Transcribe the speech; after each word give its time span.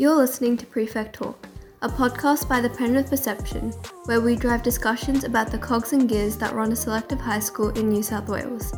You're 0.00 0.14
listening 0.14 0.56
to 0.58 0.64
Prefect 0.64 1.16
Talk, 1.16 1.48
a 1.82 1.88
podcast 1.88 2.48
by 2.48 2.60
the 2.60 2.70
Penrith 2.70 3.10
Perception, 3.10 3.72
where 4.04 4.20
we 4.20 4.36
drive 4.36 4.62
discussions 4.62 5.24
about 5.24 5.50
the 5.50 5.58
cogs 5.58 5.92
and 5.92 6.08
gears 6.08 6.36
that 6.36 6.54
run 6.54 6.70
a 6.70 6.76
selective 6.76 7.18
high 7.18 7.40
school 7.40 7.70
in 7.70 7.88
New 7.88 8.04
South 8.04 8.28
Wales. 8.28 8.72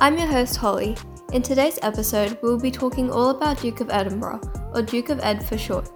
I'm 0.00 0.18
your 0.18 0.26
host, 0.26 0.56
Holly. 0.56 0.96
In 1.32 1.42
today's 1.42 1.78
episode, 1.82 2.38
we'll 2.42 2.58
be 2.58 2.72
talking 2.72 3.08
all 3.08 3.30
about 3.30 3.60
Duke 3.60 3.80
of 3.80 3.90
Edinburgh, 3.90 4.40
or 4.74 4.82
Duke 4.82 5.10
of 5.10 5.20
Ed 5.20 5.46
for 5.46 5.56
short. 5.56 5.92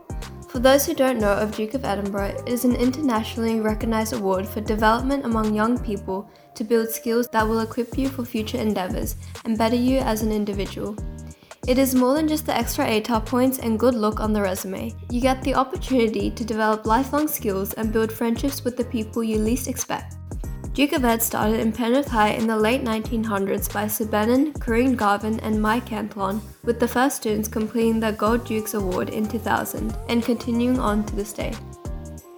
For 0.49 0.61
those 0.61 0.87
who 0.87 0.95
don't 0.95 1.19
know 1.19 1.33
of 1.33 1.57
Duke 1.57 1.75
of 1.75 1.85
Edinburgh, 1.85 2.37
it 2.39 2.49
is 2.49 2.65
an 2.65 2.77
internationally 2.77 3.59
recognised 3.59 4.13
award 4.13 4.47
for 4.47 4.61
development 4.61 5.25
among 5.25 5.57
young 5.57 5.77
people 5.77 6.31
to 6.55 6.63
build 6.63 6.89
skills 6.89 7.27
that 7.33 7.49
will 7.49 7.63
equip 7.63 7.99
you 7.99 8.09
for 8.09 8.25
future 8.25 8.59
endeavours 8.59 9.17
and 9.45 9.59
better 9.59 9.75
you 9.75 9.99
as 9.99 10.23
an 10.23 10.31
individual. 10.31 10.97
It 11.69 11.79
is 11.79 11.95
more 11.95 12.15
than 12.15 12.27
just 12.27 12.45
the 12.45 12.57
extra 12.57 12.85
ATAR 12.85 13.25
points 13.25 13.61
and 13.61 13.79
good 13.79 13.95
look 13.95 14.19
on 14.19 14.33
the 14.33 14.43
resume. 14.43 14.93
You 15.11 15.21
get 15.21 15.41
the 15.43 15.55
opportunity 15.55 16.29
to 16.29 16.45
develop 16.45 16.87
lifelong 16.87 17.29
skills 17.29 17.73
and 17.75 17.93
build 17.93 18.11
friendships 18.11 18.65
with 18.65 18.77
the 18.77 18.85
people 18.85 19.23
you 19.23 19.39
least 19.39 19.69
expect. 19.69 20.17
Duke 20.73 20.93
of 20.93 21.05
Ed 21.05 21.23
started 21.23 21.61
in 21.61 21.71
Penrith 21.71 22.09
High 22.09 22.31
in 22.31 22.49
the 22.49 22.57
late 22.57 22.83
1900s 22.83 23.73
by 23.73 23.87
Sir 23.87 24.07
Benon, 24.07 24.59
Corinne 24.59 24.97
Garvin, 24.97 25.39
and 25.39 25.63
Mike 25.63 25.87
Cantillon, 25.87 26.43
with 26.65 26.81
the 26.81 26.89
first 26.89 27.19
students 27.19 27.47
completing 27.47 28.01
the 28.01 28.11
Gold 28.11 28.45
Dukes 28.45 28.75
Award 28.75 29.11
in 29.11 29.29
2000 29.29 29.97
and 30.09 30.25
continuing 30.25 30.81
on 30.81 31.05
to 31.05 31.15
this 31.15 31.33
day. 31.33 31.55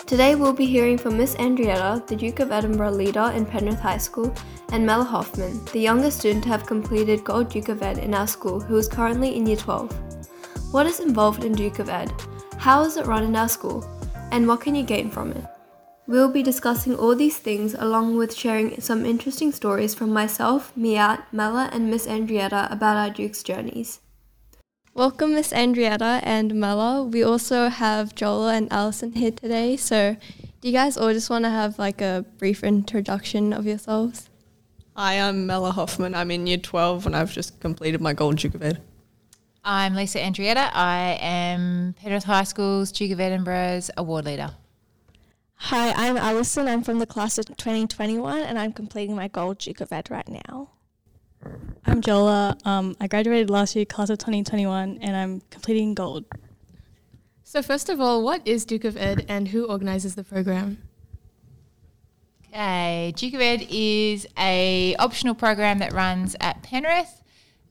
Today 0.05 0.35
we'll 0.35 0.53
be 0.53 0.67
hearing 0.67 0.99
from 0.99 1.17
Miss 1.17 1.35
Andreatta, 1.37 2.07
the 2.07 2.15
Duke 2.15 2.41
of 2.41 2.53
Edinburgh 2.53 2.91
leader 2.91 3.33
in 3.35 3.47
Penrith 3.47 3.81
High 3.81 3.97
School, 3.97 4.35
and 4.75 4.85
Mela 4.85 5.05
Hoffman, 5.05 5.65
the 5.67 5.79
youngest 5.79 6.19
student 6.19 6.43
to 6.43 6.49
have 6.49 6.67
completed 6.67 7.23
Gold 7.23 7.49
Duke 7.49 7.69
of 7.69 7.81
Ed 7.81 7.99
in 7.99 8.13
our 8.13 8.27
school 8.27 8.59
who 8.59 8.77
is 8.77 8.89
currently 8.89 9.37
in 9.37 9.47
Year 9.47 9.57
12. 9.57 10.73
What 10.73 10.85
is 10.87 10.99
involved 10.99 11.45
in 11.45 11.53
Duke 11.53 11.79
of 11.79 11.89
Ed? 11.89 12.13
How 12.59 12.83
is 12.83 12.97
it 12.97 13.07
run 13.07 13.23
in 13.23 13.37
our 13.37 13.49
school? 13.49 13.89
And 14.33 14.49
what 14.49 14.63
can 14.63 14.75
you 14.75 14.83
gain 14.83 15.13
from 15.13 15.31
it? 15.31 15.45
We'll 16.09 16.29
be 16.29 16.43
discussing 16.43 16.97
all 16.97 17.15
these 17.15 17.39
things 17.39 17.75
along 17.75 18.17
with 18.17 18.35
sharing 18.35 18.81
some 18.81 19.07
interesting 19.07 19.53
stories 19.53 19.95
from 19.95 20.13
myself, 20.13 20.73
Miat, 20.77 21.23
Mela, 21.31 21.71
and 21.73 21.89
Miss 21.89 22.09
Andreatta 22.09 22.69
about 22.73 22.97
our 22.97 23.11
Duke's 23.11 23.45
journeys. 23.45 24.01
Welcome, 24.93 25.35
Miss 25.35 25.53
Andreatta 25.53 26.19
and 26.25 26.53
Mela. 26.53 27.05
We 27.05 27.23
also 27.23 27.69
have 27.69 28.17
Jola 28.17 28.55
and 28.55 28.73
Alison 28.73 29.13
here 29.13 29.31
today. 29.31 29.77
So, 29.77 30.17
do 30.61 30.69
you 30.69 30.73
guys 30.75 30.97
all 30.97 31.13
just 31.13 31.31
want 31.31 31.45
to 31.45 31.51
have 31.51 31.79
like 31.79 32.01
a 32.01 32.25
brief 32.39 32.65
introduction 32.65 33.53
of 33.53 33.67
yourselves? 33.67 34.31
Hi, 34.97 35.19
I'm 35.19 35.45
Mela 35.45 35.73
Hoffman. 35.73 36.15
I'm 36.15 36.31
in 36.31 36.47
year 36.47 36.57
12 36.57 37.07
and 37.07 37.17
I've 37.17 37.33
just 37.33 37.59
completed 37.59 38.01
my 38.01 38.13
Gold 38.13 38.39
Duke 38.39 38.55
of 38.55 38.63
Ed. 38.63 38.81
I'm 39.65 39.97
Lisa 39.97 40.21
Andreatta. 40.21 40.71
I 40.73 41.19
am 41.21 41.97
Penrith 41.99 42.23
High 42.23 42.45
School's 42.45 42.93
Duke 42.93 43.11
of 43.11 43.19
Edinburgh's 43.19 43.91
award 43.97 44.25
leader. 44.25 44.53
Hi, 45.57 45.91
I'm 45.97 46.17
Alison. 46.17 46.69
I'm 46.69 46.85
from 46.85 47.01
the 47.01 47.07
class 47.07 47.39
of 47.39 47.47
2021 47.47 48.43
and 48.43 48.57
I'm 48.57 48.73
completing 48.73 49.17
my 49.17 49.27
Gold 49.27 49.59
Duke 49.59 49.81
of 49.81 49.93
Ed 49.93 50.13
right 50.13 50.29
now. 50.29 50.71
I'm 51.85 52.01
Jola. 52.01 52.65
Um, 52.65 52.95
I 53.01 53.09
graduated 53.09 53.51
last 53.51 53.75
year, 53.75 53.85
class 53.85 54.11
of 54.11 54.19
2021, 54.19 54.99
and 55.03 55.17
I'm 55.17 55.43
completing 55.51 55.95
gold. 55.95 56.25
So, 57.43 57.63
first 57.63 57.89
of 57.89 58.01
all, 58.01 58.23
what 58.23 58.47
is 58.47 58.65
Duke 58.65 58.85
of 58.85 58.97
Ed 58.97 59.27
and 59.29 59.49
who 59.49 59.65
organizes 59.65 60.15
the 60.15 60.23
program? 60.23 60.79
Okay, 62.55 63.13
Duke 63.17 63.35
of 63.35 63.41
Ed 63.41 63.67
is 63.69 64.29
a 64.39 64.95
optional 65.01 65.35
program 65.35 65.81
that 65.81 65.93
runs 65.93 66.37
at 66.39 66.63
Penrith. 66.63 67.21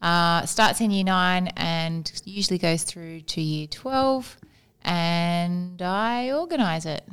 Uh, 0.02 0.45
starts 0.45 0.81
in 0.81 0.92
year 0.92 1.06
nine 1.06 1.48
and 1.56 2.12
usually 2.25 2.58
goes 2.58 2.84
through 2.84 3.22
to 3.22 3.40
year 3.40 3.66
12. 3.67 4.38
And 4.81 5.81
I 5.81 6.34
organise 6.34 6.86
it, 6.86 7.08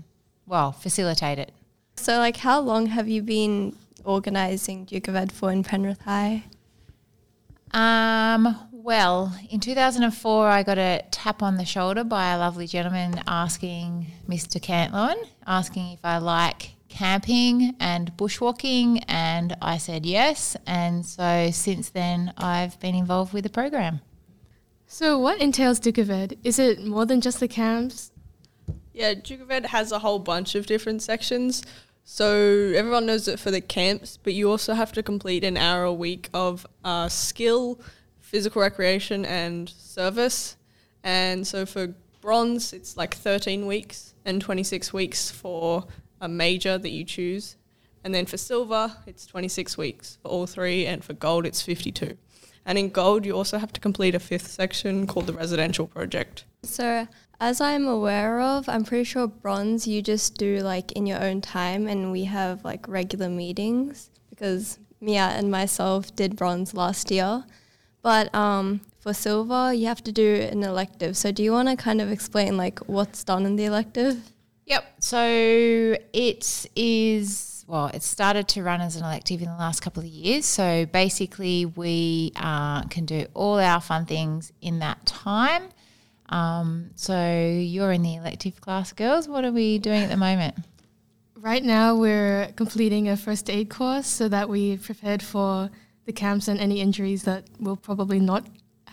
well, 0.47 0.73
facilitate 0.73 1.39
it. 1.39 1.53
So, 1.95 2.19
like, 2.19 2.39
how 2.39 2.59
long 2.59 2.87
have 2.87 3.09
you 3.09 3.23
been 3.23 3.77
organising 4.05 4.85
Duke 4.85 5.07
of 5.07 5.15
Ed 5.15 5.31
for 5.31 5.53
in 5.53 5.63
Penrith 5.63 6.01
High? 6.01 6.47
Um, 7.71 8.69
well, 8.73 9.33
in 9.49 9.61
2004, 9.61 10.49
I 10.49 10.65
got 10.65 10.79
a 10.79 11.05
tap 11.13 11.41
on 11.41 11.57
the 11.57 11.65
shoulder 11.65 12.03
by 12.03 12.33
a 12.33 12.39
lovely 12.39 12.67
gentleman 12.67 13.23
asking 13.29 14.09
Mr. 14.29 14.61
Cantlon, 14.61 15.15
asking 15.47 15.93
if 15.93 16.01
I 16.03 16.19
like 16.19 16.73
camping 16.91 17.75
and 17.81 18.15
bushwalking, 18.19 19.03
and 19.09 19.57
I 19.63 19.79
said 19.79 20.05
yes. 20.05 20.57
And 20.67 21.07
so 21.07 21.49
since 21.53 21.89
then, 21.89 22.35
I've 22.37 22.79
been 22.81 22.95
involved 22.95 23.33
with 23.33 23.45
the 23.45 23.51
program. 23.51 24.03
So, 24.87 25.19
what 25.19 25.41
entails 25.41 25.79
Duke 25.79 25.99
of 25.99 26.11
Ed? 26.11 26.37
Is 26.45 26.59
it 26.59 26.85
more 26.85 27.07
than 27.07 27.21
just 27.21 27.41
the 27.41 27.49
camps? 27.49 28.11
Yeah, 28.93 29.15
Duke 29.15 29.41
of 29.41 29.51
Ed 29.51 29.67
has 29.67 29.93
a 29.93 30.01
whole 30.01 30.19
bunch 30.19 30.55
of 30.55 30.67
different 30.67 31.01
sections. 31.01 31.63
So 32.05 32.73
everyone 32.75 33.07
knows 33.07 33.29
it 33.29 33.39
for 33.39 33.53
the 33.53 33.61
camps, 33.61 34.19
but 34.21 34.35
you 34.35 34.51
also 34.51 34.75
have 34.75 34.91
to 34.93 35.03
complete 35.03 35.45
an 35.45 35.57
hour 35.57 35.85
a 35.85 35.93
week 35.93 36.29
of 36.35 36.67
uh, 36.85 37.09
skill, 37.09 37.81
physical 38.19 38.63
recreation, 38.63 39.25
and 39.25 39.69
service. 39.69 40.57
And 41.05 41.47
so 41.47 41.65
for 41.65 41.95
bronze, 42.21 42.73
it's 42.73 42.97
like 42.97 43.15
13 43.15 43.65
weeks 43.65 44.15
and 44.25 44.41
26 44.41 44.93
weeks 44.93 45.31
for 45.31 45.87
a 46.21 46.29
major 46.29 46.79
that 46.79 46.91
you 46.91 47.05
choose. 47.05 47.57
And 48.05 48.15
then 48.15 48.27
for 48.27 48.37
silver, 48.37 48.97
it's 49.07 49.27
26 49.27 49.77
weeks 49.77 50.19
for 50.23 50.29
all 50.29 50.47
three, 50.47 50.87
and 50.87 51.05
for 51.05 51.13
gold, 51.13 51.47
it's 51.47 51.63
52. 51.63 52.17
And 52.65 52.79
in 52.79 52.91
gold, 52.91 53.25
you 53.27 53.33
also 53.33 53.59
have 53.59 53.73
to 53.73 53.81
complete 53.81 54.15
a 54.15 54.21
fifth 54.21 54.49
section 54.49 55.07
called 55.07 55.27
the 55.27 55.33
residential 55.33 55.87
project. 55.87 56.45
So, 56.63 57.09
as 57.41 57.61
I'm 57.61 57.87
aware 57.87 58.41
of, 58.41 58.69
I'm 58.69 58.85
pretty 58.85 59.05
sure 59.05 59.27
bronze 59.27 59.87
you 59.87 60.03
just 60.03 60.37
do 60.37 60.61
like 60.61 60.93
in 60.93 61.07
your 61.07 61.23
own 61.23 61.41
time, 61.41 61.87
and 61.87 62.13
we 62.13 62.25
have 62.25 62.65
like 62.65 62.87
regular 62.87 63.29
meetings 63.29 64.11
because 64.29 64.79
Mia 65.01 65.33
and 65.35 65.51
myself 65.51 66.15
did 66.15 66.37
bronze 66.37 66.75
last 66.75 67.11
year. 67.11 67.45
But 68.03 68.35
um, 68.35 68.81
for 68.99 69.15
silver, 69.15 69.73
you 69.73 69.87
have 69.87 70.05
to 70.05 70.13
do 70.13 70.35
an 70.51 70.63
elective. 70.63 71.17
So, 71.17 71.33
do 71.33 71.43
you 71.43 71.53
want 71.53 71.69
to 71.69 71.77
kind 71.77 72.01
of 72.01 72.11
explain 72.11 72.57
like 72.57 72.79
what's 72.81 73.25
done 73.25 73.47
in 73.47 73.57
the 73.57 73.65
elective? 73.65 74.33
Yep. 74.71 74.85
So 75.01 75.97
it 76.13 76.67
is, 76.77 77.65
well, 77.67 77.89
it 77.89 78.05
started 78.05 78.47
to 78.49 78.63
run 78.63 78.81
as 78.81 78.95
an 78.95 79.03
elective 79.03 79.43
in 79.43 79.49
the 79.49 79.57
last 79.57 79.81
couple 79.81 80.01
of 80.05 80.09
years. 80.09 80.47
So 80.47 80.87
basically, 80.87 81.67
we 81.67 82.31
uh, 82.37 82.83
can 82.85 83.05
do 83.05 83.27
all 83.35 83.59
our 83.59 83.81
fun 83.81 84.07
things 84.07 84.53
in 84.61 84.79
that 84.79 85.05
time. 85.07 85.65
Um, 86.29 86.91
so 86.95 87.21
you're 87.21 87.91
in 87.91 88.03
the 88.03 88.15
elective 88.15 88.61
class, 88.61 88.93
girls. 88.93 89.27
What 89.27 89.45
are 89.45 89.51
we 89.51 89.81
doing 89.81 90.05
at 90.05 90.09
the 90.09 90.17
moment? 90.17 90.55
Right 91.35 91.65
now, 91.65 91.97
we're 91.97 92.53
completing 92.55 93.09
a 93.09 93.17
first 93.17 93.51
aid 93.51 93.71
course 93.71 94.07
so 94.07 94.29
that 94.29 94.49
we 94.49 94.77
prepared 94.77 95.21
for 95.21 95.69
the 96.07 96.13
camps 96.13 96.47
and 96.47 96.61
any 96.61 96.81
injuries 96.81 97.25
that 97.25 97.43
will 97.59 97.77
probably 97.77 98.21
not 98.21 98.47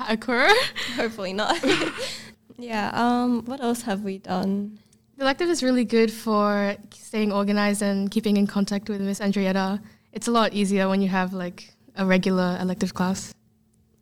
occur. 0.09 0.51
Hopefully 0.95 1.33
not. 1.33 1.63
yeah. 2.57 2.89
Um. 2.95 3.45
What 3.45 3.61
else 3.61 3.83
have 3.83 4.01
we 4.01 4.17
done? 4.17 4.79
The 5.17 5.23
elective 5.23 5.49
is 5.49 5.63
really 5.63 5.83
good 5.83 6.11
for 6.11 6.75
staying 6.93 7.31
organized 7.31 7.81
and 7.81 8.11
keeping 8.11 8.37
in 8.37 8.45
contact 8.45 8.87
with 8.87 9.01
Miss 9.01 9.19
Andreatta. 9.19 9.81
It's 10.13 10.27
a 10.27 10.31
lot 10.31 10.53
easier 10.53 10.87
when 10.87 11.01
you 11.01 11.07
have 11.07 11.33
like 11.33 11.73
a 11.95 12.05
regular 12.05 12.55
elective 12.61 12.93
class. 12.93 13.33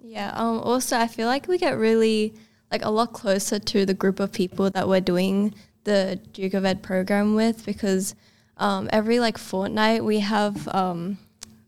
Yeah. 0.03 0.31
Um. 0.35 0.59
Also, 0.59 0.97
I 0.97 1.07
feel 1.07 1.27
like 1.27 1.47
we 1.47 1.57
get 1.57 1.77
really 1.77 2.33
like 2.69 2.83
a 2.83 2.89
lot 2.89 3.13
closer 3.13 3.59
to 3.59 3.85
the 3.85 3.93
group 3.93 4.19
of 4.19 4.33
people 4.33 4.69
that 4.71 4.89
we're 4.89 4.99
doing 4.99 5.55
the 5.85 6.19
Duke 6.33 6.53
of 6.53 6.65
Ed 6.65 6.83
program 6.83 7.33
with 7.33 7.65
because 7.65 8.13
um, 8.57 8.89
every 8.91 9.21
like 9.21 9.37
fortnight 9.37 10.03
we 10.03 10.19
have 10.19 10.67
um, 10.75 11.17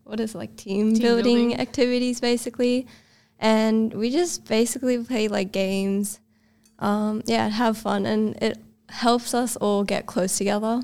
what 0.03 0.19
is 0.19 0.35
it, 0.35 0.37
like 0.37 0.57
team, 0.57 0.93
Team 0.93 1.01
building, 1.01 1.49
building. 1.49 1.59
activities 1.61 2.19
basically, 2.19 2.85
and 3.39 3.93
we 3.93 4.11
just 4.11 4.43
basically 4.45 5.01
play 5.05 5.29
like 5.29 5.53
games, 5.53 6.19
um, 6.79 7.21
yeah, 7.25 7.47
have 7.47 7.77
fun, 7.77 8.05
and 8.05 8.35
it 8.43 8.57
helps 8.89 9.34
us 9.34 9.56
all 9.57 9.84
get 9.84 10.06
close 10.06 10.38
together. 10.38 10.81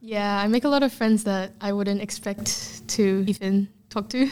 Yeah, 0.00 0.40
I 0.40 0.46
make 0.46 0.64
a 0.64 0.68
lot 0.68 0.82
of 0.82 0.92
friends 0.92 1.24
that 1.24 1.52
I 1.60 1.72
wouldn't 1.72 2.00
expect 2.00 2.88
to 2.88 3.24
even 3.26 3.68
talk 3.90 4.08
to. 4.10 4.30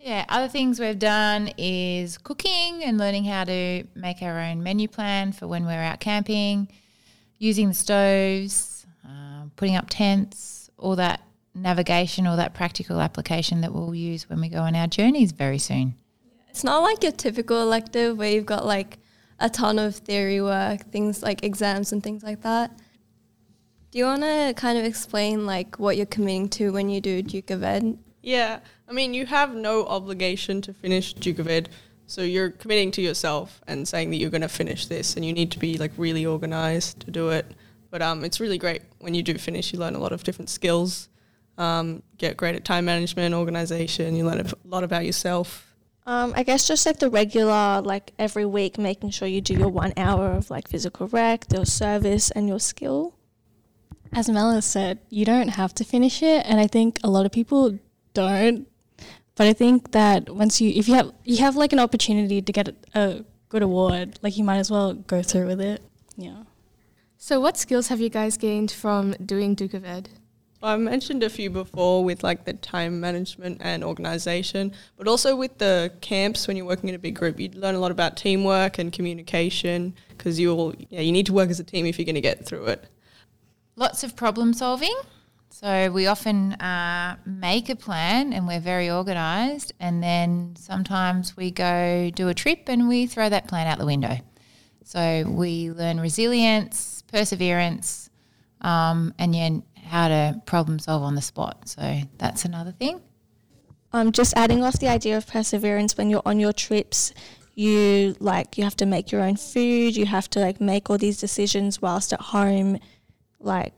Yeah, 0.00 0.24
other 0.28 0.48
things 0.48 0.78
we've 0.78 0.98
done 0.98 1.50
is 1.58 2.18
cooking 2.18 2.84
and 2.84 2.96
learning 2.96 3.24
how 3.24 3.44
to 3.44 3.84
make 3.94 4.22
our 4.22 4.38
own 4.38 4.62
menu 4.62 4.86
plan 4.88 5.32
for 5.32 5.48
when 5.48 5.66
we're 5.66 5.72
out 5.72 6.00
camping, 6.00 6.68
using 7.38 7.68
the 7.68 7.74
stoves, 7.74 8.86
uh, 9.04 9.46
putting 9.56 9.76
up 9.76 9.86
tents, 9.90 10.70
all 10.78 10.96
that 10.96 11.20
navigation, 11.54 12.26
all 12.26 12.36
that 12.36 12.54
practical 12.54 13.00
application 13.00 13.60
that 13.62 13.74
we'll 13.74 13.94
use 13.94 14.30
when 14.30 14.40
we 14.40 14.48
go 14.48 14.60
on 14.60 14.76
our 14.76 14.86
journeys 14.86 15.32
very 15.32 15.58
soon. 15.58 15.94
It's 16.48 16.64
not 16.64 16.82
like 16.82 17.02
your 17.02 17.12
typical 17.12 17.60
elective 17.60 18.16
where 18.16 18.30
you've 18.30 18.46
got 18.46 18.64
like 18.64 18.98
a 19.38 19.48
ton 19.48 19.78
of 19.78 19.96
theory 19.96 20.40
work, 20.40 20.90
things 20.90 21.22
like 21.22 21.44
exams 21.44 21.92
and 21.92 22.02
things 22.02 22.22
like 22.22 22.42
that. 22.42 22.70
Do 23.90 23.98
you 23.98 24.04
want 24.04 24.22
to 24.22 24.52
kind 24.56 24.78
of 24.78 24.84
explain 24.84 25.46
like 25.46 25.78
what 25.78 25.96
you're 25.96 26.06
committing 26.06 26.48
to 26.50 26.72
when 26.72 26.90
you 26.90 27.00
do 27.00 27.22
Duke 27.22 27.50
of 27.50 27.62
Ed? 27.62 27.98
Yeah, 28.22 28.60
I 28.88 28.92
mean, 28.92 29.14
you 29.14 29.26
have 29.26 29.54
no 29.54 29.86
obligation 29.86 30.60
to 30.62 30.74
finish 30.74 31.14
Duke 31.14 31.38
of 31.38 31.48
Ed. 31.48 31.70
So 32.06 32.22
you're 32.22 32.50
committing 32.50 32.90
to 32.92 33.02
yourself 33.02 33.60
and 33.66 33.86
saying 33.86 34.10
that 34.10 34.16
you're 34.16 34.30
going 34.30 34.42
to 34.42 34.48
finish 34.48 34.86
this, 34.86 35.14
and 35.16 35.24
you 35.24 35.32
need 35.32 35.50
to 35.52 35.58
be 35.58 35.78
like 35.78 35.92
really 35.96 36.24
organized 36.24 37.00
to 37.00 37.10
do 37.10 37.28
it. 37.28 37.46
But 37.90 38.02
um, 38.02 38.24
it's 38.24 38.40
really 38.40 38.58
great 38.58 38.82
when 38.98 39.14
you 39.14 39.22
do 39.22 39.36
finish. 39.38 39.72
You 39.72 39.78
learn 39.78 39.94
a 39.94 39.98
lot 39.98 40.12
of 40.12 40.24
different 40.24 40.50
skills, 40.50 41.08
um, 41.58 42.02
get 42.16 42.36
great 42.36 42.54
at 42.54 42.64
time 42.64 42.86
management, 42.86 43.34
organization. 43.34 44.16
You 44.16 44.26
learn 44.26 44.40
a 44.40 44.46
lot 44.64 44.84
about 44.84 45.04
yourself. 45.04 45.67
Um, 46.08 46.32
I 46.34 46.42
guess 46.42 46.66
just 46.66 46.86
like 46.86 47.00
the 47.00 47.10
regular, 47.10 47.82
like 47.82 48.14
every 48.18 48.46
week, 48.46 48.78
making 48.78 49.10
sure 49.10 49.28
you 49.28 49.42
do 49.42 49.52
your 49.52 49.68
one 49.68 49.92
hour 49.98 50.32
of 50.32 50.48
like 50.48 50.66
physical 50.66 51.06
rec, 51.06 51.44
your 51.52 51.66
service, 51.66 52.30
and 52.30 52.48
your 52.48 52.58
skill. 52.58 53.14
As 54.10 54.30
Mela 54.30 54.62
said, 54.62 55.00
you 55.10 55.26
don't 55.26 55.48
have 55.48 55.74
to 55.74 55.84
finish 55.84 56.22
it, 56.22 56.46
and 56.46 56.58
I 56.58 56.66
think 56.66 56.98
a 57.04 57.10
lot 57.10 57.26
of 57.26 57.32
people 57.32 57.78
don't. 58.14 58.66
But 59.34 59.48
I 59.48 59.52
think 59.52 59.90
that 59.90 60.30
once 60.30 60.62
you, 60.62 60.70
if 60.70 60.88
you 60.88 60.94
have, 60.94 61.12
you 61.24 61.44
have 61.44 61.56
like 61.56 61.74
an 61.74 61.78
opportunity 61.78 62.40
to 62.40 62.52
get 62.52 62.74
a 62.94 63.22
good 63.50 63.62
award, 63.62 64.18
like 64.22 64.38
you 64.38 64.44
might 64.44 64.56
as 64.56 64.70
well 64.70 64.94
go 64.94 65.22
through 65.22 65.46
with 65.46 65.60
it. 65.60 65.82
Yeah. 66.16 66.44
So, 67.18 67.38
what 67.38 67.58
skills 67.58 67.88
have 67.88 68.00
you 68.00 68.08
guys 68.08 68.38
gained 68.38 68.70
from 68.70 69.12
doing 69.26 69.54
Duke 69.54 69.74
of 69.74 69.84
Ed? 69.84 70.08
I 70.62 70.76
mentioned 70.76 71.22
a 71.22 71.30
few 71.30 71.50
before 71.50 72.02
with 72.04 72.24
like 72.24 72.44
the 72.44 72.52
time 72.52 73.00
management 73.00 73.58
and 73.60 73.84
organization, 73.84 74.72
but 74.96 75.06
also 75.06 75.36
with 75.36 75.58
the 75.58 75.92
camps 76.00 76.48
when 76.48 76.56
you're 76.56 76.66
working 76.66 76.88
in 76.88 76.94
a 76.96 76.98
big 76.98 77.14
group, 77.14 77.38
you 77.38 77.48
learn 77.50 77.76
a 77.76 77.78
lot 77.78 77.92
about 77.92 78.16
teamwork 78.16 78.78
and 78.78 78.92
communication 78.92 79.94
because 80.08 80.40
you'll 80.40 80.74
yeah 80.90 81.00
you 81.00 81.12
need 81.12 81.26
to 81.26 81.32
work 81.32 81.50
as 81.50 81.60
a 81.60 81.64
team 81.64 81.86
if 81.86 81.98
you're 81.98 82.06
going 82.06 82.16
to 82.16 82.20
get 82.20 82.44
through 82.44 82.66
it. 82.66 82.84
Lots 83.76 84.02
of 84.02 84.16
problem 84.16 84.52
solving. 84.52 84.96
So 85.50 85.90
we 85.90 86.06
often 86.06 86.52
uh, 86.54 87.16
make 87.24 87.68
a 87.68 87.76
plan 87.76 88.32
and 88.32 88.46
we're 88.46 88.60
very 88.60 88.90
organised, 88.90 89.72
and 89.80 90.02
then 90.02 90.54
sometimes 90.56 91.36
we 91.36 91.50
go 91.50 92.10
do 92.14 92.28
a 92.28 92.34
trip 92.34 92.68
and 92.68 92.88
we 92.88 93.06
throw 93.06 93.28
that 93.28 93.48
plan 93.48 93.66
out 93.66 93.78
the 93.78 93.86
window. 93.86 94.18
So 94.84 95.24
we 95.28 95.70
learn 95.70 96.00
resilience, 96.00 97.02
perseverance, 97.02 98.08
um, 98.60 99.14
and 99.18 99.34
yeah, 99.34 99.50
how 99.88 100.08
to 100.08 100.40
problem 100.46 100.78
solve 100.78 101.02
on 101.02 101.14
the 101.14 101.22
spot. 101.22 101.68
So 101.68 102.00
that's 102.18 102.44
another 102.44 102.72
thing. 102.72 103.00
Um, 103.92 104.12
just 104.12 104.36
adding 104.36 104.62
off 104.62 104.74
the 104.78 104.88
idea 104.88 105.16
of 105.16 105.26
perseverance 105.26 105.96
when 105.96 106.10
you're 106.10 106.22
on 106.26 106.38
your 106.38 106.52
trips, 106.52 107.12
you 107.54 108.14
like 108.20 108.56
you 108.58 108.64
have 108.64 108.76
to 108.76 108.86
make 108.86 109.10
your 109.10 109.22
own 109.22 109.36
food. 109.36 109.96
You 109.96 110.06
have 110.06 110.28
to 110.30 110.40
like 110.40 110.60
make 110.60 110.90
all 110.90 110.98
these 110.98 111.18
decisions 111.18 111.80
whilst 111.82 112.12
at 112.12 112.20
home, 112.20 112.78
like 113.40 113.72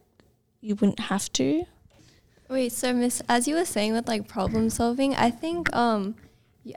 you 0.59 0.75
wouldn't 0.75 0.99
have 0.99 1.31
to. 1.33 1.65
Wait, 2.49 2.73
so 2.73 2.93
Miss, 2.93 3.21
as 3.29 3.47
you 3.47 3.55
were 3.55 3.65
saying 3.65 3.93
with 3.93 4.07
like 4.07 4.27
problem 4.27 4.69
solving, 4.69 5.15
I 5.15 5.31
think 5.31 5.73
um, 5.73 6.15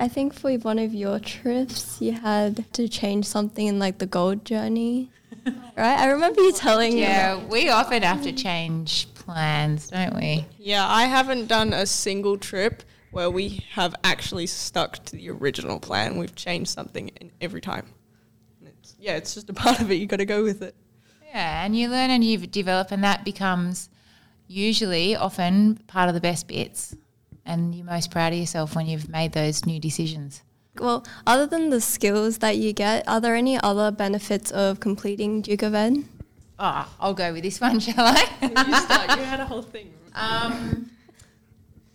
I 0.01 0.07
think 0.07 0.33
for 0.33 0.53
one 0.59 0.79
of 0.79 0.95
your 0.95 1.19
trips 1.19 2.01
you 2.01 2.13
had 2.13 2.73
to 2.75 2.89
change 2.89 3.27
something 3.27 3.67
in 3.67 3.81
like 3.81 3.99
the 3.99 4.07
gold 4.07 4.45
journey, 4.45 5.11
right? 5.77 5.99
I 5.99 6.07
remember 6.07 6.41
you 6.41 6.53
telling 6.53 6.97
Yeah, 6.97 7.37
me. 7.37 7.45
we 7.47 7.69
often 7.69 8.03
have 8.05 8.23
to 8.23 8.33
change 8.33 9.09
plans, 9.25 9.89
don't 9.89 10.15
we? 10.15 10.47
Yeah, 10.59 10.87
I 10.87 11.05
haven't 11.05 11.47
done 11.47 11.73
a 11.73 11.87
single 11.87 12.37
trip 12.37 12.83
where 13.11 13.31
we 13.31 13.65
have 13.71 13.95
actually 14.05 14.47
stuck 14.47 15.05
to 15.07 15.17
the 15.17 15.31
original 15.31 15.79
plan. 15.79 16.17
We've 16.19 16.35
changed 16.35 16.71
something 16.71 17.09
in 17.09 17.31
every 17.41 17.61
time. 17.61 17.87
It's, 18.65 18.97
yeah, 18.99 19.17
it's 19.17 19.35
just 19.35 19.49
a 19.51 19.55
part 19.65 19.81
of 19.81 19.91
it. 19.91 19.95
You 19.95 20.07
got 20.07 20.17
to 20.17 20.27
go 20.27 20.43
with 20.43 20.63
it. 20.63 20.75
Yeah, 21.27 21.65
and 21.65 21.77
you 21.77 21.89
learn 21.89 22.11
and 22.11 22.23
you 22.23 22.39
develop, 22.39 22.91
and 22.91 23.03
that 23.03 23.25
becomes 23.25 23.89
usually 24.47 25.17
often 25.17 25.77
part 25.87 26.09
of 26.09 26.15
the 26.15 26.21
best 26.21 26.47
bits. 26.49 26.95
And 27.47 27.75
you're 27.75 27.85
most 27.85 28.11
proud 28.11 28.33
of 28.33 28.39
yourself 28.39 28.75
when 28.75 28.87
you've 28.87 29.09
made 29.09 29.33
those 29.33 29.67
new 29.67 29.79
decisions. 29.79 30.43
Well, 30.79 31.07
other 31.27 31.47
than 31.47 31.71
the 31.71 31.81
skills 31.81 32.39
that 32.39 32.57
you 32.57 32.73
get, 32.73 33.07
are 33.07 33.21
there 33.21 33.37
any 33.37 33.61
other 33.61 33.91
benefits 33.91 34.51
of 34.51 34.81
completing 34.81 35.41
Duke 35.41 35.63
of 35.63 35.75
Ed? 35.75 36.05
Oh, 36.59 36.89
I'll 37.01 37.15
go 37.15 37.33
with 37.33 37.43
this 37.43 37.61
one, 37.61 37.81
shall 37.81 37.95
I? 37.99 38.29
you 38.41 38.49
start. 38.77 39.19
You 39.19 39.25
had 39.25 39.41
a 39.41 39.47
whole 39.47 39.63
thing. 39.63 39.93
Um, 40.15 40.91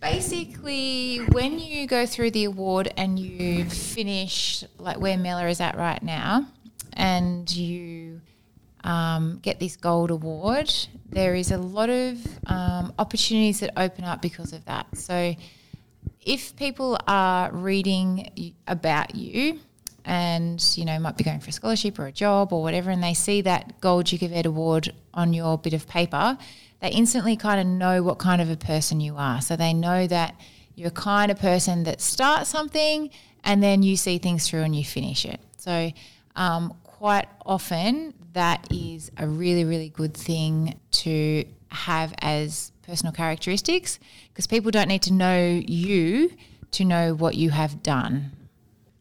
basically, 0.00 1.18
when 1.32 1.58
you 1.58 1.86
go 1.86 2.04
through 2.06 2.32
the 2.32 2.44
award 2.44 2.92
and 2.96 3.18
you 3.18 3.64
finish, 3.64 4.64
like 4.78 5.00
where 5.00 5.16
Mela 5.16 5.48
is 5.48 5.60
at 5.60 5.76
right 5.76 6.02
now, 6.02 6.46
and 6.92 7.50
you 7.50 8.20
um, 8.84 9.38
get 9.42 9.58
this 9.58 9.76
gold 9.76 10.10
award, 10.10 10.72
there 11.08 11.34
is 11.34 11.50
a 11.50 11.58
lot 11.58 11.88
of 11.88 12.18
um, 12.46 12.92
opportunities 12.98 13.60
that 13.60 13.72
open 13.76 14.04
up 14.04 14.20
because 14.20 14.52
of 14.52 14.64
that. 14.66 14.86
So, 14.96 15.34
if 16.20 16.54
people 16.56 16.98
are 17.06 17.50
reading 17.50 18.54
about 18.66 19.14
you 19.14 19.58
and 20.04 20.76
you 20.76 20.84
know 20.84 20.98
might 20.98 21.16
be 21.16 21.24
going 21.24 21.40
for 21.40 21.50
a 21.50 21.52
scholarship 21.52 21.98
or 21.98 22.06
a 22.06 22.12
job 22.12 22.52
or 22.52 22.62
whatever 22.62 22.90
and 22.90 23.02
they 23.02 23.14
see 23.14 23.40
that 23.40 23.80
gold 23.80 24.06
duke 24.06 24.22
award 24.46 24.92
on 25.14 25.32
your 25.32 25.58
bit 25.58 25.74
of 25.74 25.86
paper 25.86 26.38
they 26.80 26.90
instantly 26.90 27.36
kind 27.36 27.60
of 27.60 27.66
know 27.66 28.02
what 28.02 28.18
kind 28.18 28.40
of 28.40 28.50
a 28.50 28.56
person 28.56 29.00
you 29.00 29.16
are. 29.16 29.40
So 29.40 29.54
they 29.54 29.72
know 29.72 30.06
that 30.06 30.34
you're 30.74 30.88
a 30.88 30.92
kind 30.92 31.30
of 31.30 31.38
person 31.38 31.84
that 31.84 32.00
starts 32.00 32.48
something 32.48 33.10
and 33.44 33.62
then 33.62 33.82
you 33.82 33.96
see 33.96 34.18
things 34.18 34.48
through 34.48 34.62
and 34.62 34.74
you 34.74 34.84
finish 34.84 35.24
it. 35.24 35.40
So 35.58 35.92
um, 36.36 36.74
quite 36.82 37.28
often 37.44 38.14
that 38.32 38.66
is 38.70 39.10
a 39.16 39.26
really 39.26 39.64
really 39.64 39.88
good 39.88 40.14
thing 40.14 40.78
to 40.92 41.44
have 41.68 42.14
as 42.20 42.72
personal 42.82 43.12
characteristics 43.12 43.98
because 44.28 44.46
people 44.46 44.70
don't 44.70 44.88
need 44.88 45.02
to 45.02 45.12
know 45.12 45.60
you 45.66 46.30
to 46.70 46.84
know 46.84 47.14
what 47.14 47.34
you 47.34 47.50
have 47.50 47.82
done 47.82 48.30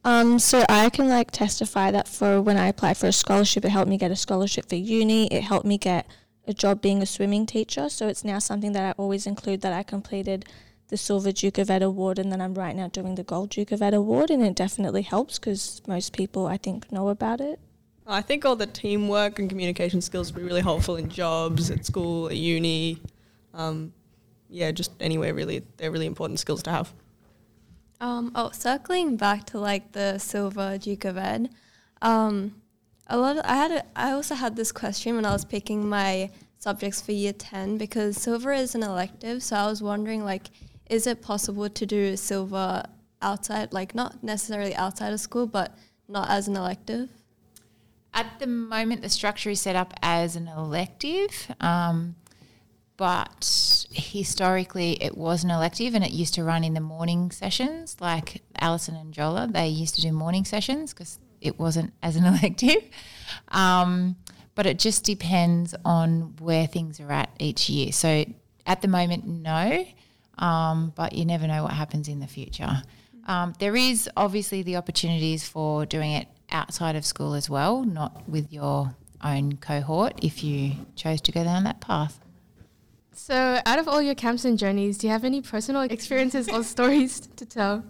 Um, 0.03 0.39
so 0.39 0.65
I 0.69 0.89
can 0.89 1.09
like 1.09 1.31
testify 1.31 1.91
that 1.91 2.07
for 2.07 2.41
when 2.41 2.57
I 2.57 2.67
applied 2.67 2.97
for 2.97 3.07
a 3.07 3.11
scholarship, 3.11 3.65
it 3.65 3.69
helped 3.69 3.89
me 3.89 3.97
get 3.97 4.11
a 4.11 4.15
scholarship 4.15 4.69
for 4.69 4.75
uni. 4.75 5.27
It 5.27 5.43
helped 5.43 5.65
me 5.65 5.77
get 5.77 6.07
a 6.47 6.53
job 6.53 6.81
being 6.81 7.01
a 7.01 7.05
swimming 7.05 7.45
teacher. 7.45 7.89
So 7.89 8.07
it's 8.07 8.23
now 8.23 8.39
something 8.39 8.71
that 8.73 8.83
I 8.83 8.91
always 9.01 9.27
include 9.27 9.61
that 9.61 9.73
I 9.73 9.83
completed 9.83 10.45
the 10.87 10.97
Silver 10.97 11.31
Duke 11.31 11.59
of 11.59 11.69
Ed 11.69 11.83
Award 11.83 12.17
and 12.17 12.31
then 12.31 12.41
I'm 12.41 12.55
right 12.55 12.75
now 12.75 12.87
doing 12.87 13.15
the 13.15 13.23
Gold 13.23 13.51
Duke 13.51 13.71
of 13.71 13.81
Ed 13.81 13.93
Award 13.93 14.31
and 14.31 14.43
it 14.43 14.55
definitely 14.55 15.03
helps 15.03 15.37
because 15.37 15.81
most 15.87 16.13
people 16.13 16.47
I 16.47 16.57
think 16.57 16.91
know 16.91 17.09
about 17.09 17.41
it. 17.41 17.59
I 18.07 18.23
think 18.23 18.43
all 18.43 18.55
the 18.55 18.65
teamwork 18.65 19.37
and 19.37 19.47
communication 19.47 20.01
skills 20.01 20.33
will 20.33 20.41
be 20.41 20.47
really 20.47 20.61
helpful 20.61 20.95
in 20.95 21.09
jobs, 21.09 21.69
at 21.69 21.85
school, 21.85 22.27
at 22.27 22.37
uni. 22.37 22.99
Um, 23.53 23.93
yeah, 24.49 24.71
just 24.71 24.91
anywhere 24.99 25.35
really. 25.35 25.61
They're 25.77 25.91
really 25.91 26.07
important 26.07 26.39
skills 26.39 26.63
to 26.63 26.71
have. 26.71 26.91
Um, 28.01 28.31
oh, 28.33 28.51
circling 28.51 29.17
back 29.17 29.45
to 29.47 29.59
like 29.59 29.91
the 29.91 30.19
silver 30.19 30.77
Duke 30.77 31.05
of 31.05 31.17
Ed, 31.17 31.49
um, 32.01 32.61
a 33.07 33.17
lot. 33.17 33.37
Of, 33.37 33.45
I 33.45 33.55
had. 33.55 33.71
A, 33.71 33.83
I 33.95 34.11
also 34.11 34.35
had 34.35 34.55
this 34.55 34.71
question 34.71 35.15
when 35.15 35.25
I 35.25 35.33
was 35.33 35.43
picking 35.43 35.89
my 35.89 36.29
subjects 36.59 37.01
for 37.01 37.11
year 37.11 37.33
ten 37.33 37.77
because 37.77 38.15
silver 38.15 38.53
is 38.53 38.73
an 38.73 38.83
elective. 38.83 39.43
So 39.43 39.57
I 39.57 39.65
was 39.67 39.83
wondering, 39.83 40.23
like, 40.23 40.47
is 40.89 41.07
it 41.07 41.21
possible 41.21 41.69
to 41.69 41.85
do 41.85 42.15
silver 42.15 42.83
outside, 43.21 43.73
like 43.73 43.93
not 43.93 44.23
necessarily 44.23 44.73
outside 44.75 45.11
of 45.11 45.19
school, 45.19 45.45
but 45.45 45.77
not 46.07 46.29
as 46.29 46.47
an 46.47 46.55
elective? 46.55 47.09
At 48.13 48.39
the 48.39 48.47
moment, 48.47 49.01
the 49.01 49.09
structure 49.09 49.49
is 49.49 49.61
set 49.61 49.75
up 49.75 49.93
as 50.01 50.35
an 50.35 50.47
elective, 50.47 51.53
um, 51.59 52.15
but 52.99 53.85
historically 53.91 55.01
it 55.01 55.17
was 55.17 55.45
an 55.45 55.49
elective 55.49 55.95
and 55.95 56.03
it 56.03 56.11
used 56.11 56.33
to 56.33 56.43
run 56.43 56.65
in 56.65 56.73
the 56.73 56.81
morning 56.81 57.31
sessions. 57.31 57.95
Like 58.01 58.41
Alison 58.59 58.97
and 58.97 59.13
Jola, 59.13 59.49
they 59.49 59.69
used 59.69 59.95
to 59.95 60.01
do 60.01 60.11
morning 60.11 60.43
sessions 60.43 60.93
because 60.93 61.17
it 61.39 61.57
wasn't 61.57 61.93
as 62.03 62.17
an 62.17 62.25
elective. 62.33 62.83
Um, 63.47 64.17
but 64.53 64.65
it 64.65 64.79
just 64.79 65.05
depends 65.05 65.73
on 65.85 66.35
where 66.41 66.67
things 66.67 66.99
are 66.99 67.09
at 67.09 67.29
each 67.39 67.69
year. 67.69 67.93
So 67.93 68.25
at 68.65 68.81
the 68.81 68.89
moment, 68.89 69.25
no, 69.25 69.85
um, 70.37 70.91
but 70.93 71.13
you 71.13 71.23
never 71.23 71.47
know 71.47 71.63
what 71.63 71.71
happens 71.71 72.09
in 72.09 72.19
the 72.19 72.27
future. 72.27 72.83
Um, 73.27 73.53
there 73.59 73.77
is 73.77 74.09
obviously 74.17 74.61
the 74.61 74.75
opportunities 74.75 75.47
for 75.47 75.85
doing 75.85 76.11
it 76.11 76.27
outside 76.51 76.97
of 76.97 77.05
school 77.05 77.33
as 77.33 77.49
well, 77.49 77.85
not 77.85 78.27
with 78.27 78.51
your 78.51 78.93
own 79.23 79.55
cohort 79.55 80.19
if 80.21 80.43
you 80.43 80.73
chose 80.97 81.21
to 81.21 81.31
go 81.31 81.45
down 81.45 81.63
that 81.63 81.79
path. 81.79 82.19
So, 83.21 83.61
out 83.65 83.77
of 83.77 83.87
all 83.89 84.01
your 84.01 84.15
camps 84.15 84.45
and 84.45 84.57
journeys, 84.57 84.97
do 84.97 85.05
you 85.05 85.11
have 85.11 85.25
any 85.25 85.41
personal 85.41 85.81
experiences 85.81 86.47
or 86.47 86.63
stories 86.75 87.19
to 87.35 87.45
tell? 87.45 87.83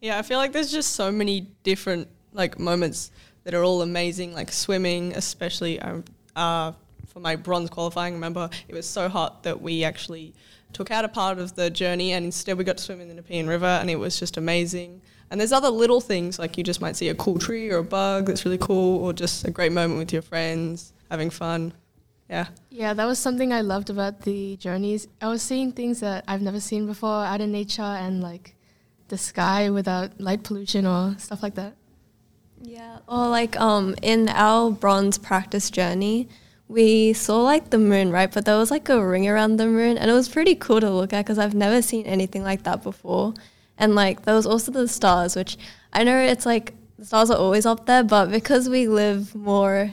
Yeah, 0.00 0.18
I 0.18 0.22
feel 0.22 0.36
like 0.36 0.52
there's 0.52 0.70
just 0.70 0.90
so 0.96 1.12
many 1.12 1.46
different 1.62 2.08
like 2.32 2.58
moments 2.58 3.12
that 3.44 3.54
are 3.54 3.62
all 3.62 3.82
amazing. 3.82 4.34
Like 4.34 4.50
swimming, 4.50 5.14
especially 5.14 5.80
um, 5.80 6.04
uh, 6.34 6.72
for 7.06 7.20
my 7.20 7.36
bronze 7.36 7.70
qualifying. 7.70 8.14
Remember, 8.14 8.50
it 8.66 8.74
was 8.74 8.84
so 8.84 9.08
hot 9.08 9.44
that 9.44 9.62
we 9.62 9.84
actually 9.84 10.34
took 10.72 10.90
out 10.90 11.04
a 11.04 11.08
part 11.08 11.38
of 11.38 11.54
the 11.54 11.70
journey, 11.70 12.12
and 12.12 12.24
instead 12.24 12.58
we 12.58 12.64
got 12.64 12.76
to 12.76 12.82
swim 12.82 13.00
in 13.00 13.06
the 13.06 13.14
Nepean 13.14 13.46
River, 13.46 13.64
and 13.64 13.88
it 13.88 13.96
was 13.96 14.18
just 14.18 14.36
amazing. 14.36 15.00
And 15.30 15.40
there's 15.40 15.52
other 15.52 15.70
little 15.70 16.00
things 16.00 16.38
like 16.38 16.58
you 16.58 16.64
just 16.64 16.80
might 16.80 16.96
see 16.96 17.08
a 17.08 17.14
cool 17.14 17.38
tree 17.38 17.70
or 17.70 17.78
a 17.78 17.84
bug 17.84 18.26
that's 18.26 18.44
really 18.44 18.58
cool, 18.58 19.04
or 19.04 19.12
just 19.12 19.46
a 19.46 19.52
great 19.52 19.72
moment 19.72 20.00
with 20.00 20.12
your 20.12 20.22
friends, 20.22 20.92
having 21.10 21.30
fun. 21.30 21.72
Yeah. 22.28 22.48
Yeah, 22.70 22.94
that 22.94 23.04
was 23.04 23.18
something 23.18 23.52
I 23.52 23.60
loved 23.60 23.90
about 23.90 24.22
the 24.22 24.56
journeys. 24.56 25.08
I 25.20 25.28
was 25.28 25.42
seeing 25.42 25.72
things 25.72 26.00
that 26.00 26.24
I've 26.26 26.42
never 26.42 26.60
seen 26.60 26.86
before 26.86 27.24
out 27.24 27.40
in 27.40 27.52
nature 27.52 27.82
and 27.82 28.22
like 28.22 28.54
the 29.08 29.18
sky 29.18 29.70
without 29.70 30.20
light 30.20 30.42
pollution 30.42 30.86
or 30.86 31.16
stuff 31.18 31.42
like 31.42 31.54
that. 31.56 31.76
Yeah, 32.62 32.98
or 33.06 33.28
like 33.28 33.60
um 33.60 33.94
in 34.00 34.28
our 34.30 34.70
bronze 34.70 35.18
practice 35.18 35.68
journey, 35.70 36.28
we 36.66 37.12
saw 37.12 37.42
like 37.42 37.68
the 37.70 37.78
moon, 37.78 38.10
right? 38.10 38.32
But 38.32 38.46
there 38.46 38.56
was 38.56 38.70
like 38.70 38.88
a 38.88 39.04
ring 39.04 39.28
around 39.28 39.58
the 39.58 39.66
moon, 39.66 39.98
and 39.98 40.10
it 40.10 40.14
was 40.14 40.28
pretty 40.28 40.54
cool 40.54 40.80
to 40.80 40.90
look 40.90 41.12
at 41.12 41.26
because 41.26 41.38
I've 41.38 41.54
never 41.54 41.82
seen 41.82 42.06
anything 42.06 42.42
like 42.42 42.62
that 42.62 42.82
before. 42.82 43.34
And 43.76 43.94
like 43.94 44.22
there 44.22 44.34
was 44.34 44.46
also 44.46 44.72
the 44.72 44.88
stars, 44.88 45.36
which 45.36 45.58
I 45.92 46.04
know 46.04 46.18
it's 46.18 46.46
like 46.46 46.72
the 46.98 47.04
stars 47.04 47.30
are 47.30 47.36
always 47.36 47.66
up 47.66 47.84
there, 47.84 48.02
but 48.02 48.30
because 48.30 48.68
we 48.68 48.88
live 48.88 49.34
more 49.34 49.92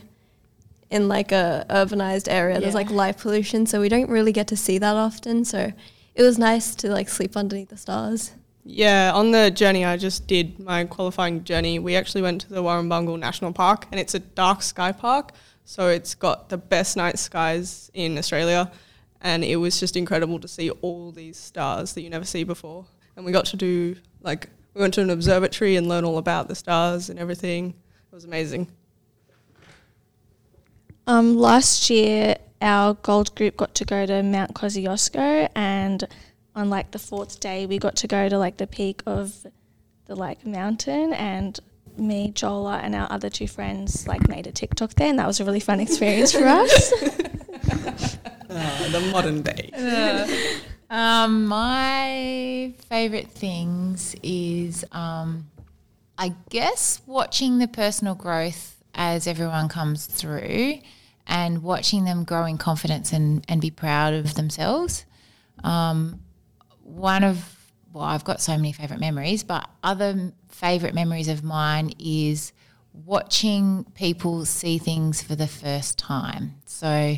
in 0.91 1.07
like 1.07 1.31
a 1.31 1.65
urbanized 1.69 2.27
area, 2.29 2.59
there's 2.59 2.75
like 2.75 2.91
light 2.91 3.17
pollution, 3.17 3.65
so 3.65 3.81
we 3.81 3.89
don't 3.89 4.09
really 4.09 4.31
get 4.31 4.47
to 4.49 4.57
see 4.57 4.77
that 4.77 4.95
often. 4.95 5.43
So 5.45 5.73
it 6.13 6.21
was 6.21 6.37
nice 6.37 6.75
to 6.75 6.89
like 6.89 7.09
sleep 7.09 7.35
underneath 7.35 7.69
the 7.69 7.77
stars. 7.77 8.33
Yeah, 8.63 9.11
on 9.15 9.31
the 9.31 9.49
journey 9.49 9.83
I 9.83 9.97
just 9.97 10.27
did, 10.27 10.59
my 10.59 10.85
qualifying 10.85 11.43
journey, 11.43 11.79
we 11.79 11.95
actually 11.95 12.21
went 12.21 12.41
to 12.41 12.49
the 12.49 12.61
Warrumbungle 12.61 13.17
National 13.17 13.51
Park 13.51 13.87
and 13.89 13.99
it's 13.99 14.13
a 14.13 14.19
dark 14.19 14.61
sky 14.61 14.91
park. 14.91 15.31
So 15.65 15.87
it's 15.87 16.13
got 16.13 16.49
the 16.49 16.57
best 16.57 16.97
night 16.97 17.17
skies 17.17 17.89
in 17.93 18.17
Australia. 18.17 18.71
And 19.21 19.43
it 19.43 19.55
was 19.55 19.79
just 19.79 19.95
incredible 19.95 20.39
to 20.39 20.47
see 20.47 20.71
all 20.81 21.11
these 21.11 21.37
stars 21.37 21.93
that 21.93 22.01
you 22.01 22.09
never 22.09 22.25
see 22.25 22.43
before. 22.43 22.85
And 23.15 23.23
we 23.23 23.31
got 23.31 23.45
to 23.45 23.55
do, 23.55 23.95
like, 24.21 24.49
we 24.73 24.81
went 24.81 24.95
to 24.95 25.01
an 25.01 25.11
observatory 25.11 25.75
and 25.75 25.87
learn 25.87 26.03
all 26.03 26.17
about 26.17 26.47
the 26.47 26.55
stars 26.55 27.09
and 27.09 27.19
everything. 27.19 27.75
It 28.11 28.15
was 28.15 28.25
amazing. 28.25 28.67
Um, 31.07 31.37
last 31.37 31.89
year, 31.89 32.35
our 32.61 32.93
gold 32.93 33.33
group 33.35 33.57
got 33.57 33.75
to 33.75 33.85
go 33.85 34.05
to 34.05 34.23
Mount 34.23 34.53
Kosciuszko, 34.53 35.49
and 35.55 36.07
on 36.55 36.69
like 36.69 36.91
the 36.91 36.99
fourth 36.99 37.39
day, 37.39 37.65
we 37.65 37.77
got 37.77 37.95
to 37.97 38.07
go 38.07 38.29
to 38.29 38.37
like 38.37 38.57
the 38.57 38.67
peak 38.67 39.01
of 39.05 39.45
the 40.05 40.15
like 40.15 40.45
mountain, 40.45 41.13
and 41.13 41.59
me, 41.97 42.31
Jola, 42.31 42.81
and 42.83 42.95
our 42.95 43.11
other 43.11 43.29
two 43.29 43.47
friends 43.47 44.07
like 44.07 44.27
made 44.27 44.47
a 44.47 44.51
TikTok 44.51 44.93
there, 44.93 45.09
and 45.09 45.19
that 45.19 45.27
was 45.27 45.39
a 45.39 45.45
really 45.45 45.59
fun 45.59 45.79
experience 45.79 46.31
for 46.31 46.45
us. 46.45 46.93
Ah, 48.53 48.89
the 48.91 48.99
modern 49.11 49.41
day. 49.41 49.71
Um, 50.91 51.45
my 51.45 52.73
favorite 52.89 53.31
things 53.31 54.13
is, 54.21 54.83
um, 54.91 55.49
I 56.17 56.33
guess, 56.49 57.01
watching 57.07 57.59
the 57.59 57.67
personal 57.69 58.13
growth 58.13 58.80
as 58.95 59.27
everyone 59.27 59.69
comes 59.69 60.05
through 60.05 60.79
and 61.27 61.63
watching 61.63 62.03
them 62.05 62.23
grow 62.23 62.45
in 62.45 62.57
confidence 62.57 63.13
and, 63.13 63.45
and 63.47 63.61
be 63.61 63.71
proud 63.71 64.13
of 64.13 64.33
themselves. 64.33 65.05
Um, 65.63 66.21
one 66.83 67.23
of, 67.23 67.57
well, 67.93 68.03
I've 68.03 68.23
got 68.23 68.41
so 68.41 68.55
many 68.55 68.73
favorite 68.73 68.99
memories, 68.99 69.43
but 69.43 69.69
other 69.83 70.33
favorite 70.49 70.93
memories 70.93 71.27
of 71.27 71.43
mine 71.43 71.93
is 71.99 72.51
watching 73.05 73.85
people 73.95 74.45
see 74.45 74.77
things 74.77 75.21
for 75.21 75.35
the 75.35 75.47
first 75.47 75.97
time. 75.97 76.55
So, 76.65 77.15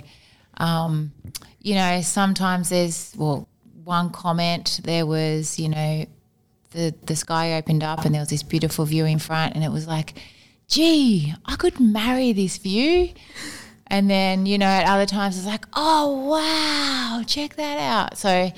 um, 0.57 1.11
you 1.59 1.75
know, 1.75 2.01
sometimes 2.01 2.69
there's, 2.69 3.13
well, 3.17 3.47
one 3.83 4.11
comment 4.11 4.79
there 4.83 5.05
was, 5.05 5.59
you 5.59 5.69
know, 5.69 6.05
the, 6.71 6.93
the 7.03 7.15
sky 7.15 7.53
opened 7.53 7.83
up 7.83 8.05
and 8.05 8.13
there 8.13 8.21
was 8.21 8.29
this 8.29 8.43
beautiful 8.43 8.85
view 8.85 9.05
in 9.05 9.19
front, 9.19 9.55
and 9.55 9.63
it 9.63 9.71
was 9.71 9.87
like, 9.87 10.19
gee, 10.73 11.31
I 11.45 11.55
could 11.55 11.79
marry 11.79 12.33
this 12.33 12.57
view. 12.57 13.09
And 13.85 14.09
then, 14.09 14.47
you 14.47 14.57
know, 14.57 14.65
at 14.65 14.87
other 14.87 15.05
times 15.05 15.37
it's 15.37 15.45
like, 15.45 15.65
oh, 15.73 16.25
wow, 16.27 17.23
check 17.27 17.57
that 17.57 17.77
out. 17.77 18.17
So 18.17 18.51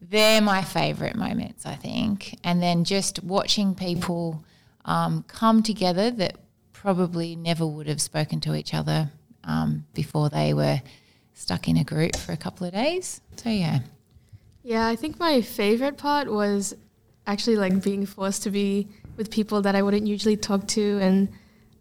they're 0.00 0.40
my 0.40 0.62
favorite 0.62 1.14
moments, 1.14 1.64
I 1.64 1.76
think. 1.76 2.36
And 2.42 2.60
then 2.60 2.82
just 2.82 3.22
watching 3.22 3.76
people 3.76 4.44
um, 4.84 5.24
come 5.28 5.62
together 5.62 6.10
that 6.10 6.38
probably 6.72 7.36
never 7.36 7.64
would 7.64 7.86
have 7.86 8.00
spoken 8.00 8.40
to 8.40 8.56
each 8.56 8.74
other 8.74 9.12
um, 9.44 9.86
before 9.94 10.28
they 10.28 10.54
were 10.54 10.82
stuck 11.34 11.68
in 11.68 11.76
a 11.76 11.84
group 11.84 12.16
for 12.16 12.32
a 12.32 12.36
couple 12.36 12.66
of 12.66 12.72
days. 12.72 13.20
So, 13.36 13.50
yeah. 13.50 13.80
Yeah, 14.64 14.88
I 14.88 14.96
think 14.96 15.20
my 15.20 15.40
favorite 15.40 15.98
part 15.98 16.32
was 16.32 16.74
actually 17.28 17.56
like 17.56 17.80
being 17.80 18.06
forced 18.06 18.42
to 18.42 18.50
be 18.50 18.88
with 19.16 19.30
people 19.30 19.62
that 19.62 19.76
I 19.76 19.82
wouldn't 19.82 20.08
usually 20.08 20.36
talk 20.36 20.66
to 20.68 20.98
and 21.00 21.28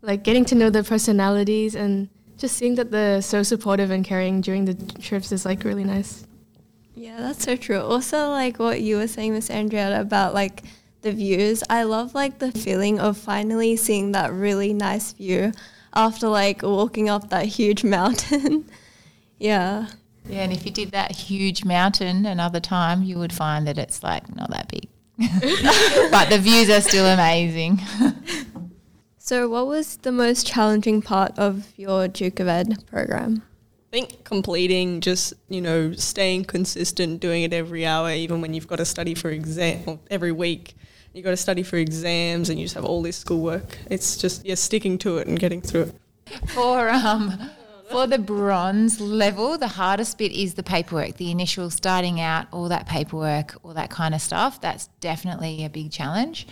like 0.03 0.23
getting 0.23 0.45
to 0.45 0.55
know 0.55 0.69
their 0.69 0.83
personalities 0.83 1.73
and 1.73 2.09
just 2.37 2.57
seeing 2.57 2.75
that 2.75 2.91
they're 2.91 3.21
so 3.21 3.41
supportive 3.41 3.89
and 3.89 4.03
caring 4.03 4.41
during 4.41 4.65
the 4.65 4.75
trips 5.01 5.31
is 5.31 5.45
like 5.45 5.63
really 5.63 5.85
nice. 5.85 6.27
Yeah, 6.93 7.17
that's 7.17 7.43
so 7.43 7.55
true. 7.55 7.79
Also, 7.79 8.29
like 8.29 8.59
what 8.59 8.81
you 8.81 8.97
were 8.97 9.07
saying, 9.07 9.33
Miss 9.33 9.49
Andrea, 9.49 9.99
about 9.99 10.33
like 10.33 10.63
the 11.01 11.13
views. 11.13 11.63
I 11.69 11.83
love 11.83 12.13
like 12.13 12.39
the 12.39 12.51
feeling 12.51 12.99
of 12.99 13.17
finally 13.17 13.75
seeing 13.77 14.11
that 14.11 14.33
really 14.33 14.73
nice 14.73 15.13
view 15.13 15.53
after 15.93 16.27
like 16.27 16.63
walking 16.63 17.09
up 17.09 17.29
that 17.29 17.45
huge 17.45 17.83
mountain. 17.97 18.69
yeah. 19.39 19.87
Yeah, 20.27 20.43
and 20.43 20.53
if 20.53 20.65
you 20.65 20.71
did 20.71 20.91
that 20.91 21.11
huge 21.11 21.65
mountain 21.65 22.25
another 22.25 22.59
time, 22.61 23.03
you 23.03 23.17
would 23.19 23.33
find 23.33 23.67
that 23.67 23.77
it's 23.77 24.03
like 24.03 24.33
not 24.35 24.49
that 24.51 24.69
big. 24.69 24.87
but 26.11 26.29
the 26.29 26.39
views 26.39 26.69
are 26.69 26.81
still 26.81 27.05
amazing. 27.05 27.79
So, 29.33 29.49
what 29.49 29.65
was 29.65 29.97
the 29.97 30.11
most 30.11 30.45
challenging 30.45 31.01
part 31.01 31.39
of 31.39 31.73
your 31.75 32.07
Duke 32.07 32.39
of 32.39 32.47
Ed 32.47 32.85
program? 32.85 33.41
I 33.91 33.97
think 33.97 34.23
completing, 34.25 35.01
just 35.01 35.33
you 35.49 35.59
know, 35.59 35.93
staying 35.93 36.45
consistent, 36.45 37.19
doing 37.19 37.41
it 37.41 37.51
every 37.51 37.83
hour, 37.83 38.11
even 38.11 38.41
when 38.41 38.53
you've 38.53 38.67
got 38.67 38.75
to 38.75 38.85
study 38.85 39.15
for 39.15 39.31
exam 39.31 39.99
every 40.11 40.31
week. 40.31 40.75
you've 41.15 41.23
got 41.23 41.31
to 41.31 41.37
study 41.37 41.63
for 41.63 41.77
exams, 41.77 42.51
and 42.51 42.59
you 42.59 42.65
just 42.65 42.75
have 42.75 42.85
all 42.85 43.01
this 43.01 43.17
schoolwork. 43.17 43.79
It's 43.89 44.17
just 44.17 44.45
yeah, 44.45 44.53
sticking 44.53 44.99
to 44.99 45.17
it 45.17 45.25
and 45.25 45.39
getting 45.39 45.61
through 45.61 45.81
it. 45.81 45.95
For 46.49 46.91
um 46.91 47.49
for 47.89 48.05
the 48.05 48.19
bronze 48.19 49.01
level, 49.01 49.57
the 49.57 49.67
hardest 49.67 50.19
bit 50.19 50.31
is 50.31 50.53
the 50.53 50.61
paperwork, 50.61 51.17
the 51.17 51.31
initial 51.31 51.71
starting 51.71 52.21
out, 52.21 52.45
all 52.51 52.69
that 52.69 52.85
paperwork, 52.85 53.55
all 53.63 53.73
that 53.73 53.89
kind 53.89 54.13
of 54.13 54.21
stuff. 54.21 54.61
That's 54.61 54.89
definitely 54.99 55.65
a 55.65 55.71
big 55.71 55.89
challenge. 55.89 56.45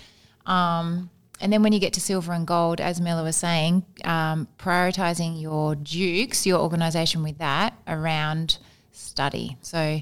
Um, 0.47 1.11
and 1.41 1.51
then 1.51 1.63
when 1.63 1.73
you 1.73 1.79
get 1.79 1.93
to 1.93 2.01
silver 2.01 2.31
and 2.31 2.45
gold, 2.45 2.79
as 2.79 3.01
Mela 3.01 3.23
was 3.23 3.35
saying, 3.35 3.83
um, 4.03 4.47
prioritizing 4.57 5.41
your 5.41 5.75
dukes, 5.75 6.45
your 6.45 6.59
organisation 6.59 7.23
with 7.23 7.39
that 7.39 7.73
around 7.87 8.59
study. 8.91 9.57
So, 9.61 10.01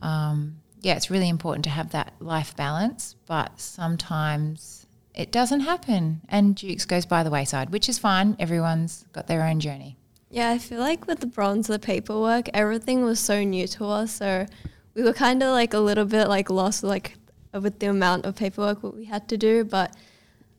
um, 0.00 0.60
yeah, 0.82 0.94
it's 0.94 1.10
really 1.10 1.28
important 1.28 1.64
to 1.64 1.70
have 1.70 1.90
that 1.92 2.12
life 2.20 2.54
balance, 2.54 3.16
but 3.26 3.58
sometimes 3.58 4.86
it 5.14 5.32
doesn't 5.32 5.60
happen 5.60 6.20
and 6.28 6.54
dukes 6.54 6.84
goes 6.84 7.06
by 7.06 7.22
the 7.22 7.30
wayside, 7.30 7.70
which 7.70 7.88
is 7.88 7.98
fine. 7.98 8.36
Everyone's 8.38 9.06
got 9.12 9.26
their 9.26 9.42
own 9.42 9.60
journey. 9.60 9.96
Yeah, 10.28 10.50
I 10.50 10.58
feel 10.58 10.80
like 10.80 11.06
with 11.06 11.20
the 11.20 11.26
bronze, 11.26 11.68
the 11.68 11.78
paperwork, 11.78 12.50
everything 12.52 13.02
was 13.04 13.18
so 13.18 13.42
new 13.42 13.66
to 13.68 13.86
us. 13.86 14.12
So 14.12 14.46
we 14.94 15.02
were 15.02 15.14
kind 15.14 15.42
of 15.42 15.50
like 15.52 15.72
a 15.72 15.78
little 15.78 16.04
bit 16.04 16.28
like 16.28 16.50
lost, 16.50 16.82
like 16.82 17.16
with 17.52 17.78
the 17.78 17.86
amount 17.86 18.26
of 18.26 18.36
paperwork 18.36 18.82
what 18.82 18.94
we 18.94 19.06
had 19.06 19.28
to 19.28 19.38
do. 19.38 19.64
But 19.64 19.96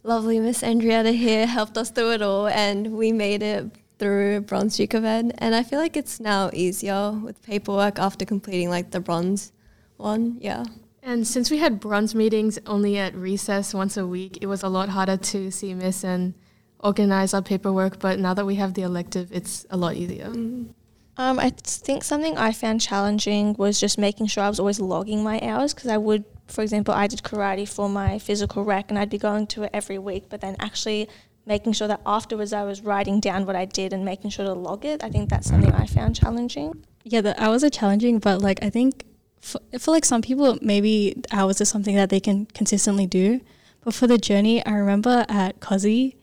lovely 0.03 0.39
Miss 0.39 0.61
Andreatta 0.61 1.15
here 1.15 1.45
helped 1.45 1.77
us 1.77 1.89
through 1.89 2.13
it 2.13 2.21
all, 2.21 2.47
and 2.47 2.97
we 2.97 3.11
made 3.11 3.43
it 3.43 3.71
through 3.99 4.41
Bronze 4.41 4.77
Duke 4.77 4.93
of 4.93 5.05
Ed. 5.05 5.33
And 5.37 5.55
I 5.55 5.63
feel 5.63 5.79
like 5.79 5.97
it's 5.97 6.19
now 6.19 6.49
easier 6.53 7.11
with 7.11 7.41
paperwork 7.43 7.99
after 7.99 8.25
completing 8.25 8.69
like 8.69 8.91
the 8.91 8.99
bronze 8.99 9.51
one. 9.97 10.37
Yeah. 10.39 10.65
And 11.01 11.25
since 11.25 11.49
we 11.49 11.57
had 11.57 11.79
bronze 11.79 12.13
meetings 12.13 12.59
only 12.65 12.97
at 12.97 13.15
recess 13.15 13.73
once 13.73 13.95
a 13.97 14.05
week, 14.05 14.39
it 14.41 14.47
was 14.47 14.61
a 14.63 14.69
lot 14.69 14.89
harder 14.89 15.17
to 15.17 15.51
see 15.51 15.73
Miss 15.73 16.03
and 16.03 16.33
organize 16.79 17.33
our 17.33 17.41
paperwork. 17.41 17.99
But 17.99 18.19
now 18.19 18.33
that 18.33 18.45
we 18.45 18.55
have 18.55 18.73
the 18.73 18.81
elective, 18.81 19.31
it's 19.31 19.65
a 19.69 19.77
lot 19.77 19.95
easier. 19.95 20.27
Um, 20.27 21.39
I 21.39 21.49
think 21.49 22.03
something 22.03 22.37
I 22.37 22.51
found 22.51 22.81
challenging 22.81 23.55
was 23.57 23.79
just 23.79 23.97
making 23.97 24.27
sure 24.27 24.43
I 24.43 24.49
was 24.49 24.59
always 24.59 24.79
logging 24.79 25.23
my 25.23 25.39
hours 25.41 25.73
because 25.73 25.89
I 25.89 25.97
would, 25.97 26.25
for 26.47 26.61
example, 26.61 26.93
I 26.93 27.07
did 27.07 27.23
karate 27.23 27.67
for 27.67 27.89
my 27.89 28.19
physical 28.19 28.63
rec 28.63 28.89
and 28.89 28.97
I'd 28.97 29.09
be 29.09 29.17
going 29.17 29.47
to 29.47 29.63
it 29.63 29.71
every 29.73 29.97
week, 29.97 30.25
but 30.29 30.41
then 30.41 30.55
actually 30.59 31.09
making 31.45 31.73
sure 31.73 31.87
that 31.87 32.01
afterwards 32.05 32.53
I 32.53 32.63
was 32.63 32.81
writing 32.81 33.19
down 33.19 33.45
what 33.45 33.55
I 33.55 33.65
did 33.65 33.93
and 33.93 34.03
making 34.03 34.31
sure 34.31 34.45
to 34.45 34.53
log 34.53 34.85
it. 34.85 35.03
I 35.03 35.09
think 35.09 35.29
that's 35.29 35.47
something 35.47 35.71
I 35.71 35.85
found 35.85 36.15
challenging. 36.15 36.83
Yeah, 37.03 37.21
the 37.21 37.41
hours 37.41 37.63
are 37.63 37.69
challenging, 37.69 38.19
but 38.19 38.41
like 38.41 38.61
I 38.61 38.69
think 38.69 39.05
for, 39.41 39.61
for 39.79 39.91
like 39.91 40.05
some 40.05 40.21
people, 40.21 40.57
maybe 40.61 41.21
hours 41.31 41.61
is 41.61 41.69
something 41.69 41.95
that 41.95 42.09
they 42.09 42.19
can 42.19 42.45
consistently 42.47 43.07
do. 43.07 43.39
But 43.81 43.93
for 43.93 44.07
the 44.07 44.17
journey, 44.17 44.65
I 44.65 44.71
remember 44.71 45.25
at 45.29 45.61
Cozzy, 45.61 46.15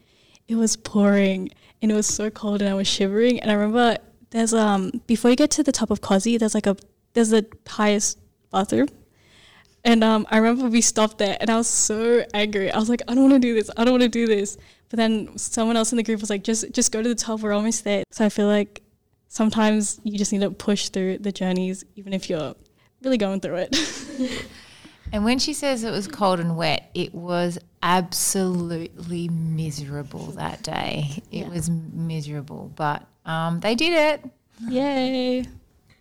it 0.46 0.56
was 0.56 0.76
pouring 0.76 1.50
and 1.80 1.90
it 1.90 1.94
was 1.94 2.06
so 2.06 2.30
cold 2.30 2.60
and 2.60 2.70
I 2.70 2.74
was 2.74 2.86
shivering. 2.86 3.40
And 3.40 3.50
I 3.50 3.54
remember 3.54 3.96
there's 4.30 4.52
um 4.52 5.00
before 5.06 5.30
you 5.30 5.36
get 5.36 5.50
to 5.52 5.62
the 5.62 5.72
top 5.72 5.90
of 5.90 6.00
Cozzy, 6.00 6.38
there's 6.38 6.54
like 6.54 6.66
a 6.66 6.76
there's 7.14 7.30
the 7.30 7.46
highest 7.66 8.18
bathroom. 8.50 8.88
And 9.84 10.02
um, 10.02 10.26
I 10.30 10.38
remember 10.38 10.68
we 10.68 10.80
stopped 10.80 11.18
there, 11.18 11.36
and 11.40 11.50
I 11.50 11.56
was 11.56 11.68
so 11.68 12.24
angry. 12.32 12.70
I 12.70 12.78
was 12.78 12.88
like, 12.88 13.02
I 13.06 13.14
don't 13.14 13.30
want 13.30 13.34
to 13.34 13.38
do 13.38 13.54
this. 13.54 13.70
I 13.76 13.84
don't 13.84 13.92
want 13.92 14.02
to 14.02 14.08
do 14.08 14.26
this. 14.26 14.56
But 14.88 14.96
then 14.96 15.36
someone 15.36 15.76
else 15.76 15.92
in 15.92 15.96
the 15.96 16.02
group 16.02 16.20
was 16.20 16.30
like, 16.30 16.42
just 16.44 16.72
just 16.72 16.92
go 16.92 17.02
to 17.02 17.08
the 17.08 17.14
top. 17.14 17.40
We're 17.40 17.52
almost 17.52 17.84
there. 17.84 18.04
So 18.10 18.24
I 18.24 18.28
feel 18.28 18.46
like 18.46 18.82
sometimes 19.28 20.00
you 20.04 20.16
just 20.16 20.32
need 20.32 20.40
to 20.40 20.50
push 20.50 20.88
through 20.88 21.18
the 21.18 21.32
journeys, 21.32 21.84
even 21.96 22.12
if 22.12 22.30
you're 22.30 22.54
really 23.02 23.18
going 23.18 23.40
through 23.40 23.66
it. 23.68 24.46
And 25.14 25.24
when 25.24 25.38
she 25.38 25.52
says 25.52 25.84
it 25.84 25.92
was 25.92 26.08
cold 26.08 26.40
and 26.40 26.56
wet, 26.56 26.90
it 26.92 27.14
was 27.14 27.56
absolutely 27.84 29.28
miserable 29.28 30.26
that 30.32 30.62
day. 30.64 31.22
It 31.30 31.48
was 31.48 31.70
miserable, 31.70 32.72
but 32.74 33.06
um, 33.24 33.60
they 33.60 33.76
did 33.76 33.92
it. 33.92 34.30
Yay. 34.68 35.44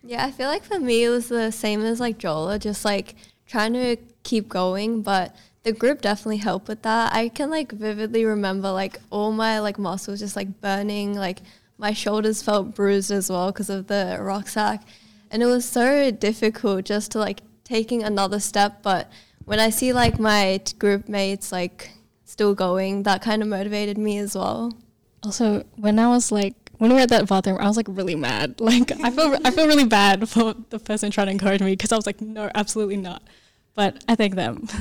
Yeah, 0.02 0.26
I 0.26 0.32
feel 0.32 0.48
like 0.48 0.64
for 0.64 0.80
me 0.80 1.04
it 1.04 1.10
was 1.10 1.28
the 1.28 1.52
same 1.52 1.82
as 1.82 2.00
like 2.00 2.18
Jola, 2.18 2.58
just 2.58 2.84
like 2.84 3.14
trying 3.46 3.72
to 3.74 3.96
keep 4.22 4.48
going, 4.48 5.02
but 5.02 5.34
the 5.62 5.72
group 5.72 6.02
definitely 6.02 6.38
helped 6.38 6.68
with 6.68 6.82
that. 6.82 7.12
I 7.12 7.28
can 7.28 7.50
like 7.50 7.72
vividly 7.72 8.24
remember 8.24 8.70
like 8.70 9.00
all 9.10 9.32
my 9.32 9.58
like 9.60 9.78
muscles 9.78 10.20
just 10.20 10.36
like 10.36 10.60
burning, 10.60 11.14
like 11.14 11.40
my 11.78 11.92
shoulders 11.92 12.42
felt 12.42 12.74
bruised 12.74 13.10
as 13.10 13.30
well 13.30 13.50
because 13.50 13.70
of 13.70 13.86
the 13.86 14.18
rucksack. 14.20 14.82
And 15.30 15.42
it 15.42 15.46
was 15.46 15.64
so 15.64 16.10
difficult 16.10 16.84
just 16.84 17.12
to 17.12 17.18
like 17.18 17.40
taking 17.64 18.02
another 18.02 18.38
step, 18.38 18.82
but 18.82 19.10
when 19.46 19.58
I 19.58 19.70
see 19.70 19.92
like 19.92 20.18
my 20.18 20.60
t- 20.64 20.76
group 20.76 21.08
mates 21.08 21.50
like 21.50 21.90
still 22.24 22.54
going, 22.54 23.02
that 23.04 23.22
kind 23.22 23.42
of 23.42 23.48
motivated 23.48 23.98
me 23.98 24.18
as 24.18 24.36
well. 24.36 24.72
Also, 25.22 25.64
when 25.76 25.98
I 25.98 26.08
was 26.08 26.30
like, 26.30 26.63
when 26.78 26.90
we 26.90 26.96
were 26.96 27.02
at 27.02 27.08
that 27.10 27.28
bathroom, 27.28 27.58
I 27.60 27.66
was 27.66 27.76
like 27.76 27.86
really 27.88 28.16
mad. 28.16 28.60
Like, 28.60 28.92
I 28.92 29.10
feel, 29.10 29.36
I 29.44 29.50
feel 29.50 29.66
really 29.66 29.84
bad 29.84 30.28
for 30.28 30.54
the 30.70 30.78
person 30.78 31.10
trying 31.10 31.26
to 31.26 31.32
encourage 31.32 31.60
me 31.60 31.72
because 31.72 31.92
I 31.92 31.96
was 31.96 32.06
like, 32.06 32.20
no, 32.20 32.50
absolutely 32.54 32.96
not. 32.96 33.22
But 33.74 34.02
I 34.08 34.14
thank 34.14 34.34
them. 34.34 34.68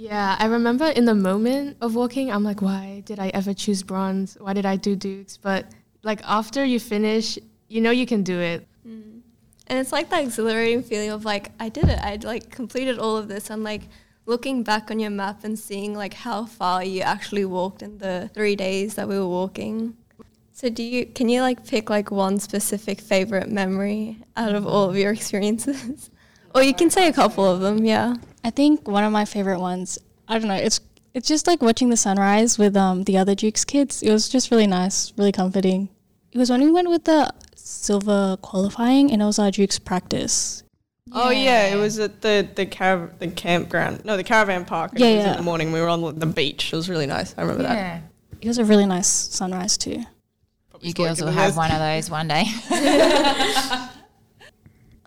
Yeah, 0.00 0.36
I 0.38 0.46
remember 0.46 0.86
in 0.86 1.06
the 1.06 1.14
moment 1.16 1.78
of 1.80 1.96
walking, 1.96 2.30
I'm 2.30 2.44
like, 2.44 2.62
why 2.62 3.02
did 3.04 3.18
I 3.18 3.30
ever 3.30 3.52
choose 3.52 3.82
bronze? 3.82 4.36
Why 4.40 4.52
did 4.52 4.64
I 4.64 4.76
do 4.76 4.94
dukes? 4.94 5.36
But 5.36 5.66
like 6.04 6.20
after 6.22 6.64
you 6.64 6.78
finish, 6.78 7.36
you 7.66 7.80
know 7.80 7.90
you 7.90 8.06
can 8.06 8.22
do 8.22 8.38
it. 8.38 8.64
Mm. 8.86 9.22
And 9.66 9.78
it's 9.80 9.90
like 9.90 10.08
that 10.10 10.22
exhilarating 10.22 10.84
feeling 10.84 11.10
of 11.10 11.24
like 11.24 11.50
I 11.58 11.68
did 11.68 11.88
it. 11.88 11.98
I'd 12.00 12.22
like 12.22 12.48
completed 12.48 13.00
all 13.00 13.16
of 13.16 13.26
this 13.26 13.50
and 13.50 13.64
like 13.64 13.88
looking 14.24 14.62
back 14.62 14.92
on 14.92 15.00
your 15.00 15.10
map 15.10 15.42
and 15.42 15.58
seeing 15.58 15.94
like 15.94 16.14
how 16.14 16.46
far 16.46 16.84
you 16.84 17.00
actually 17.00 17.44
walked 17.44 17.82
in 17.82 17.98
the 17.98 18.30
3 18.34 18.54
days 18.54 18.94
that 18.94 19.08
we 19.08 19.18
were 19.18 19.26
walking. 19.26 19.96
So 20.58 20.68
do 20.68 20.82
you 20.82 21.06
can 21.06 21.28
you 21.28 21.40
like 21.40 21.64
pick 21.64 21.88
like 21.88 22.10
one 22.10 22.40
specific 22.40 23.00
favorite 23.00 23.48
memory 23.48 24.18
out 24.36 24.56
of 24.56 24.66
all 24.66 24.90
of 24.90 24.96
your 24.96 25.12
experiences? 25.12 26.10
or 26.54 26.64
you 26.64 26.74
can 26.74 26.90
say 26.90 27.06
a 27.06 27.12
couple 27.12 27.44
of 27.44 27.60
them, 27.60 27.84
yeah. 27.84 28.16
I 28.42 28.50
think 28.50 28.88
one 28.88 29.04
of 29.04 29.12
my 29.12 29.24
favorite 29.24 29.60
ones, 29.60 30.00
I 30.26 30.36
don't 30.36 30.48
know, 30.48 30.56
it's 30.56 30.80
it's 31.14 31.28
just 31.28 31.46
like 31.46 31.62
watching 31.62 31.90
the 31.90 31.96
sunrise 31.96 32.58
with 32.58 32.76
um 32.76 33.04
the 33.04 33.16
other 33.18 33.36
Dukes 33.36 33.64
kids. 33.64 34.02
It 34.02 34.10
was 34.10 34.28
just 34.28 34.50
really 34.50 34.66
nice, 34.66 35.12
really 35.16 35.30
comforting. 35.30 35.90
It 36.32 36.38
was 36.38 36.50
when 36.50 36.60
we 36.60 36.72
went 36.72 36.90
with 36.90 37.04
the 37.04 37.32
silver 37.54 38.36
qualifying 38.42 39.12
and 39.12 39.22
it 39.22 39.26
was 39.26 39.38
our 39.38 39.52
Dukes 39.52 39.78
practice. 39.78 40.64
Oh 41.12 41.30
yeah, 41.30 41.72
it 41.72 41.76
was 41.76 42.00
at 42.00 42.20
the 42.20 42.48
the 42.52 42.66
carav- 42.66 43.16
the 43.20 43.28
campground. 43.28 44.04
No, 44.04 44.16
the 44.16 44.24
caravan 44.24 44.64
park. 44.64 44.90
Yeah, 44.96 45.06
it 45.06 45.16
was 45.18 45.24
yeah. 45.24 45.30
in 45.30 45.36
the 45.36 45.44
morning. 45.44 45.70
We 45.70 45.80
were 45.80 45.88
on 45.88 46.18
the 46.18 46.26
beach. 46.26 46.72
It 46.72 46.76
was 46.76 46.90
really 46.90 47.06
nice. 47.06 47.32
I 47.38 47.42
remember 47.42 47.62
that. 47.62 48.02
It 48.40 48.48
was 48.48 48.58
a 48.58 48.64
really 48.64 48.86
nice 48.86 49.06
sunrise 49.06 49.78
too. 49.78 50.02
You 50.80 50.92
girls 50.92 51.20
will 51.20 51.28
have 51.28 51.56
one 51.56 51.70
of 51.70 51.78
those 51.78 52.10
one 52.10 52.28
day. 52.28 52.44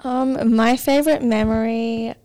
Um, 0.04 0.56
my 0.56 0.78
favorite 0.78 1.22
memory, 1.22 2.16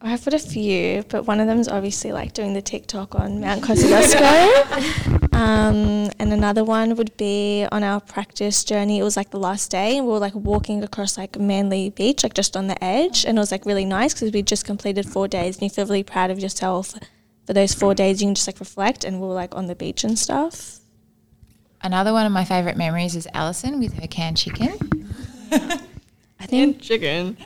I've 0.00 0.24
got 0.24 0.32
a 0.32 0.38
few, 0.38 1.04
but 1.08 1.26
one 1.26 1.40
of 1.40 1.46
them 1.46 1.58
is 1.58 1.68
obviously 1.68 2.12
like 2.12 2.32
doing 2.32 2.54
the 2.54 2.62
TikTok 2.62 3.14
on 3.14 3.40
Mount 3.40 3.62
Kosciuszko. 3.62 5.32
um, 5.34 6.10
and 6.18 6.32
another 6.32 6.64
one 6.64 6.96
would 6.96 7.14
be 7.18 7.66
on 7.70 7.82
our 7.82 8.00
practice 8.00 8.64
journey. 8.64 8.98
It 8.98 9.02
was 9.02 9.16
like 9.16 9.30
the 9.30 9.38
last 9.38 9.70
day, 9.70 9.98
and 9.98 10.06
we 10.06 10.12
were 10.12 10.18
like 10.18 10.34
walking 10.34 10.82
across 10.82 11.18
like 11.18 11.38
Manly 11.38 11.90
Beach, 11.90 12.22
like 12.22 12.34
just 12.34 12.56
on 12.56 12.66
the 12.66 12.82
edge, 12.82 13.26
and 13.26 13.36
it 13.36 13.40
was 13.40 13.52
like 13.52 13.66
really 13.66 13.84
nice 13.84 14.14
because 14.14 14.32
we 14.32 14.40
just 14.40 14.64
completed 14.64 15.06
four 15.06 15.28
days, 15.28 15.56
and 15.56 15.64
you 15.64 15.70
feel 15.70 15.84
really 15.84 16.02
proud 16.02 16.30
of 16.30 16.38
yourself. 16.38 16.94
For 17.46 17.52
those 17.52 17.74
four 17.74 17.94
days, 17.94 18.22
you 18.22 18.28
can 18.28 18.34
just 18.34 18.48
like 18.48 18.58
reflect, 18.58 19.04
and 19.04 19.20
we 19.20 19.26
were 19.26 19.34
like 19.34 19.54
on 19.54 19.66
the 19.66 19.74
beach 19.74 20.02
and 20.02 20.18
stuff. 20.18 20.80
Another 21.82 22.12
one 22.12 22.26
of 22.26 22.32
my 22.32 22.44
favourite 22.44 22.76
memories 22.76 23.14
is 23.16 23.28
Alison 23.34 23.78
with 23.78 23.94
her 23.94 24.06
canned 24.06 24.36
chicken. 24.36 24.78
I 25.52 25.78
And 26.40 26.48
think 26.50 26.80
chicken. 26.80 27.36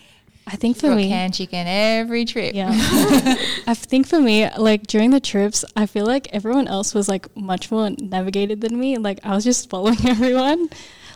I 0.46 0.56
think 0.56 0.76
for 0.78 0.94
me, 0.94 1.08
canned 1.08 1.34
chicken 1.34 1.66
every 1.66 2.24
trip. 2.24 2.54
Yeah. 2.54 2.70
I 3.66 3.74
think 3.74 4.08
for 4.08 4.20
me, 4.20 4.48
like 4.56 4.86
during 4.86 5.10
the 5.10 5.20
trips, 5.20 5.64
I 5.76 5.86
feel 5.86 6.06
like 6.06 6.28
everyone 6.32 6.66
else 6.66 6.92
was 6.92 7.08
like 7.08 7.34
much 7.36 7.70
more 7.70 7.90
navigated 8.00 8.60
than 8.60 8.78
me. 8.78 8.98
Like 8.98 9.20
I 9.22 9.34
was 9.34 9.44
just 9.44 9.70
following 9.70 9.98
everyone. 10.06 10.68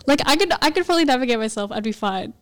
Like 0.06 0.20
I 0.26 0.36
could 0.36 0.52
I 0.62 0.70
could 0.70 0.86
probably 0.86 1.04
navigate 1.04 1.38
myself. 1.38 1.72
I'd 1.72 1.82
be 1.82 1.92
fine. 1.92 2.34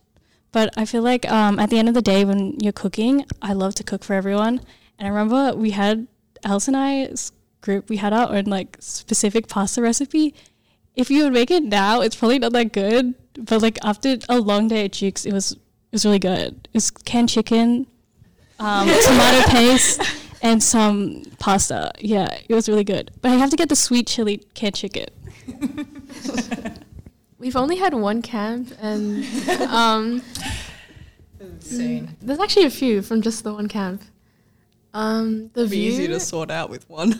But 0.51 0.75
I 0.77 0.85
feel 0.85 1.03
like 1.03 1.31
um, 1.31 1.59
at 1.59 1.70
the 1.70 1.79
end 1.79 1.88
of 1.88 1.94
the 1.94 2.03
day, 2.03 2.27
when 2.27 2.61
you're 2.61 2.75
cooking, 2.75 3.25
I 3.40 3.55
love 3.55 3.75
to 3.77 3.85
cook 3.85 4.05
for 4.05 4.12
everyone. 4.12 4.61
And 4.99 5.09
I 5.09 5.11
remember 5.11 5.57
we 5.57 5.70
had 5.70 6.07
Alice 6.44 6.68
and 6.68 6.77
I's 6.77 7.33
group. 7.62 7.88
We 7.88 7.96
had 7.96 8.12
our 8.12 8.35
own 8.35 8.44
like 8.44 8.77
specific 8.81 9.49
pasta 9.49 9.81
recipe. 9.81 10.35
If 10.94 11.11
you 11.11 11.24
would 11.24 11.33
make 11.33 11.50
it 11.50 11.62
now, 11.62 12.00
it's 12.00 12.16
probably 12.16 12.38
not 12.38 12.52
that 12.52 12.72
good. 12.72 13.14
But 13.35 13.62
like 13.62 13.78
after 13.83 14.16
a 14.28 14.38
long 14.38 14.68
day 14.68 14.85
at 14.85 14.92
Duke's, 14.92 15.24
it 15.24 15.33
was 15.33 15.52
it 15.52 15.59
was 15.92 16.05
really 16.05 16.18
good. 16.18 16.68
It 16.72 16.74
was 16.74 16.90
canned 16.90 17.28
chicken, 17.31 17.87
um, 18.59 18.88
tomato 19.07 19.50
paste, 19.50 20.02
and 20.42 20.62
some 20.62 21.22
pasta. 21.38 21.92
Yeah, 21.98 22.28
it 22.48 22.55
was 22.55 22.68
really 22.68 22.85
good. 22.85 23.11
But 23.22 23.31
I 23.31 23.37
have 23.37 23.50
to 23.50 23.57
get 23.57 23.68
the 23.68 23.76
sweet 23.76 24.07
chili 24.07 24.42
canned 24.55 24.74
chicken. 24.74 25.07
We've 27.38 27.57
only 27.57 27.76
had 27.76 27.94
one 27.94 28.22
camp, 28.22 28.72
and 28.81 29.24
um, 29.68 30.22
Soon. 31.61 32.16
there's 32.20 32.38
actually 32.38 32.66
a 32.66 32.70
few 32.70 33.02
from 33.02 33.22
just 33.22 33.42
the 33.44 33.52
one 33.52 33.66
camp. 33.68 34.02
Um, 34.94 35.50
the 35.55 35.62
It'd 35.62 35.70
be 35.70 35.81
view, 35.88 35.92
easy 35.92 36.07
to 36.09 36.20
sort 36.20 36.50
out 36.50 36.68
with 36.70 36.88
one. 36.88 37.18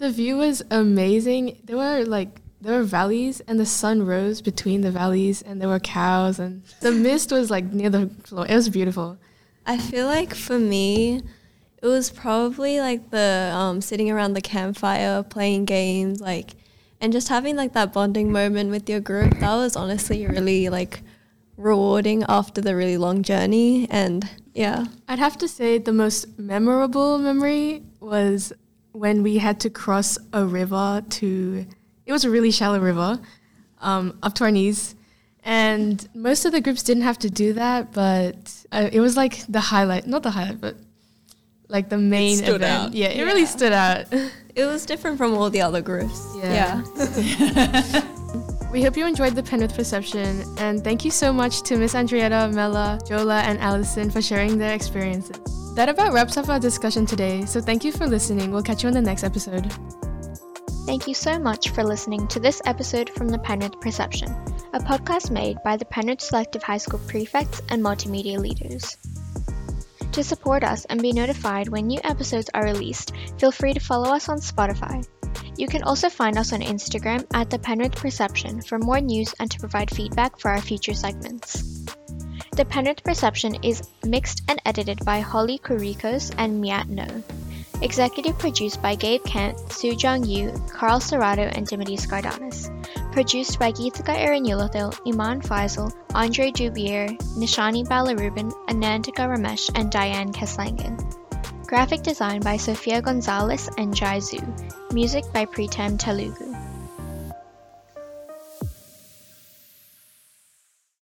The 0.00 0.10
view 0.10 0.38
was 0.38 0.62
amazing. 0.70 1.58
There 1.62 1.76
were 1.76 2.04
like 2.04 2.40
there 2.60 2.76
were 2.76 2.82
valleys, 2.82 3.40
and 3.40 3.60
the 3.60 3.66
sun 3.66 4.04
rose 4.04 4.42
between 4.42 4.80
the 4.80 4.90
valleys, 4.90 5.40
and 5.42 5.60
there 5.60 5.68
were 5.68 5.78
cows, 5.78 6.38
and 6.38 6.62
the 6.80 6.90
mist 6.90 7.30
was 7.30 7.50
like 7.50 7.64
near 7.72 7.90
the 7.90 8.08
floor. 8.24 8.46
It 8.46 8.54
was 8.54 8.68
beautiful. 8.68 9.18
I 9.66 9.78
feel 9.78 10.06
like 10.06 10.34
for 10.34 10.58
me, 10.58 11.22
it 11.82 11.86
was 11.86 12.10
probably 12.10 12.80
like 12.80 13.10
the 13.10 13.52
um, 13.54 13.80
sitting 13.80 14.10
around 14.10 14.32
the 14.32 14.40
campfire, 14.40 15.22
playing 15.22 15.66
games, 15.66 16.20
like, 16.20 16.52
and 17.00 17.12
just 17.12 17.28
having 17.28 17.56
like 17.56 17.74
that 17.74 17.92
bonding 17.92 18.32
moment 18.32 18.70
with 18.70 18.88
your 18.88 19.00
group. 19.00 19.38
That 19.38 19.54
was 19.56 19.76
honestly 19.76 20.26
really 20.26 20.70
like 20.70 21.02
rewarding 21.56 22.24
after 22.26 22.62
the 22.62 22.74
really 22.74 22.96
long 22.96 23.22
journey. 23.22 23.86
And 23.90 24.28
yeah, 24.54 24.86
I'd 25.08 25.18
have 25.18 25.36
to 25.38 25.48
say 25.48 25.76
the 25.78 25.92
most 25.92 26.38
memorable 26.38 27.18
memory 27.18 27.82
was 28.00 28.52
when 29.00 29.22
we 29.22 29.38
had 29.38 29.58
to 29.58 29.70
cross 29.70 30.18
a 30.34 30.44
river 30.44 31.02
to, 31.08 31.64
it 32.04 32.12
was 32.12 32.26
a 32.26 32.30
really 32.30 32.50
shallow 32.50 32.78
river, 32.78 33.18
um, 33.80 34.18
up 34.22 34.34
to 34.34 34.44
our 34.44 34.50
knees. 34.50 34.94
And 35.42 36.06
most 36.14 36.44
of 36.44 36.52
the 36.52 36.60
groups 36.60 36.82
didn't 36.82 37.04
have 37.04 37.18
to 37.20 37.30
do 37.30 37.54
that, 37.54 37.92
but 37.92 38.36
uh, 38.70 38.90
it 38.92 39.00
was 39.00 39.16
like 39.16 39.42
the 39.46 39.58
highlight, 39.58 40.06
not 40.06 40.22
the 40.22 40.30
highlight, 40.30 40.60
but 40.60 40.76
like 41.68 41.88
the 41.88 41.96
main 41.96 42.36
stood 42.36 42.56
event. 42.56 42.88
out. 42.88 42.92
Yeah, 42.92 43.08
it 43.08 43.24
really 43.24 43.46
stood 43.46 43.72
out. 43.72 44.04
it 44.54 44.66
was 44.66 44.84
different 44.84 45.16
from 45.16 45.32
all 45.32 45.48
the 45.48 45.62
other 45.62 45.80
groups. 45.80 46.34
Yeah. 46.36 46.82
yeah. 47.24 48.04
we 48.70 48.82
hope 48.82 48.98
you 48.98 49.06
enjoyed 49.06 49.34
the 49.34 49.42
Penrith 49.42 49.74
Perception, 49.74 50.44
and 50.58 50.84
thank 50.84 51.06
you 51.06 51.10
so 51.10 51.32
much 51.32 51.62
to 51.62 51.78
Miss 51.78 51.94
Andreatta, 51.94 52.52
Mela, 52.52 52.98
Jola, 53.08 53.44
and 53.44 53.58
Alison 53.60 54.10
for 54.10 54.20
sharing 54.20 54.58
their 54.58 54.74
experiences. 54.74 55.59
That 55.74 55.88
about 55.88 56.12
wraps 56.12 56.36
up 56.36 56.48
our 56.48 56.58
discussion 56.58 57.06
today, 57.06 57.44
so 57.46 57.60
thank 57.60 57.84
you 57.84 57.92
for 57.92 58.06
listening. 58.06 58.50
We'll 58.50 58.62
catch 58.62 58.82
you 58.82 58.88
on 58.88 58.94
the 58.94 59.00
next 59.00 59.22
episode. 59.22 59.72
Thank 60.84 61.06
you 61.06 61.14
so 61.14 61.38
much 61.38 61.70
for 61.70 61.84
listening 61.84 62.26
to 62.28 62.40
this 62.40 62.60
episode 62.66 63.08
from 63.10 63.28
the 63.28 63.38
Penrith 63.38 63.80
Perception, 63.80 64.30
a 64.72 64.80
podcast 64.80 65.30
made 65.30 65.58
by 65.64 65.76
the 65.76 65.84
Penrith 65.84 66.20
Selective 66.20 66.64
High 66.64 66.78
School 66.78 66.98
prefects 67.06 67.62
and 67.68 67.82
multimedia 67.82 68.38
leaders. 68.38 68.96
To 70.12 70.24
support 70.24 70.64
us 70.64 70.84
and 70.86 71.00
be 71.00 71.12
notified 71.12 71.68
when 71.68 71.86
new 71.86 72.00
episodes 72.02 72.50
are 72.52 72.64
released, 72.64 73.12
feel 73.38 73.52
free 73.52 73.72
to 73.72 73.80
follow 73.80 74.12
us 74.12 74.28
on 74.28 74.38
Spotify. 74.38 75.06
You 75.56 75.68
can 75.68 75.84
also 75.84 76.08
find 76.08 76.36
us 76.36 76.52
on 76.52 76.60
Instagram 76.60 77.24
at 77.32 77.48
the 77.48 77.58
Penrith 77.60 77.94
Perception 77.94 78.60
for 78.60 78.80
more 78.80 79.00
news 79.00 79.32
and 79.38 79.48
to 79.50 79.60
provide 79.60 79.94
feedback 79.94 80.40
for 80.40 80.50
our 80.50 80.60
future 80.60 80.94
segments. 80.94 81.86
Penrith 82.64 83.02
Perception 83.04 83.56
is 83.62 83.82
mixed 84.04 84.42
and 84.48 84.60
edited 84.66 85.04
by 85.04 85.20
Holly 85.20 85.58
Kurikos 85.58 86.34
and 86.36 86.62
Miat 86.62 86.88
No. 86.88 87.06
Executive 87.82 88.38
produced 88.38 88.82
by 88.82 88.94
Gabe 88.94 89.24
Kent, 89.24 89.58
Soo 89.72 89.96
Jong 89.96 90.24
Yu, 90.24 90.52
Carl 90.68 91.00
Serrato, 91.00 91.50
and 91.56 91.66
Dimity 91.66 91.96
Skardanis. 91.96 92.68
Produced 93.12 93.58
by 93.58 93.72
Geetika 93.72 94.14
Erinulathil, 94.14 94.98
Iman 95.06 95.40
Faisal, 95.40 95.94
Andre 96.14 96.50
Dubier, 96.50 97.16
Nishani 97.38 97.86
Balarubin, 97.86 98.52
Anandika 98.66 99.26
Ramesh, 99.26 99.70
and 99.74 99.90
Diane 99.90 100.32
Keslangan. 100.32 101.00
Graphic 101.66 102.02
design 102.02 102.40
by 102.40 102.56
Sofia 102.56 103.00
Gonzalez 103.00 103.70
and 103.78 103.94
Jai 103.94 104.18
Zhu. 104.18 104.92
Music 104.92 105.24
by 105.32 105.46
Pritam 105.46 105.98
Telugu. 105.98 106.59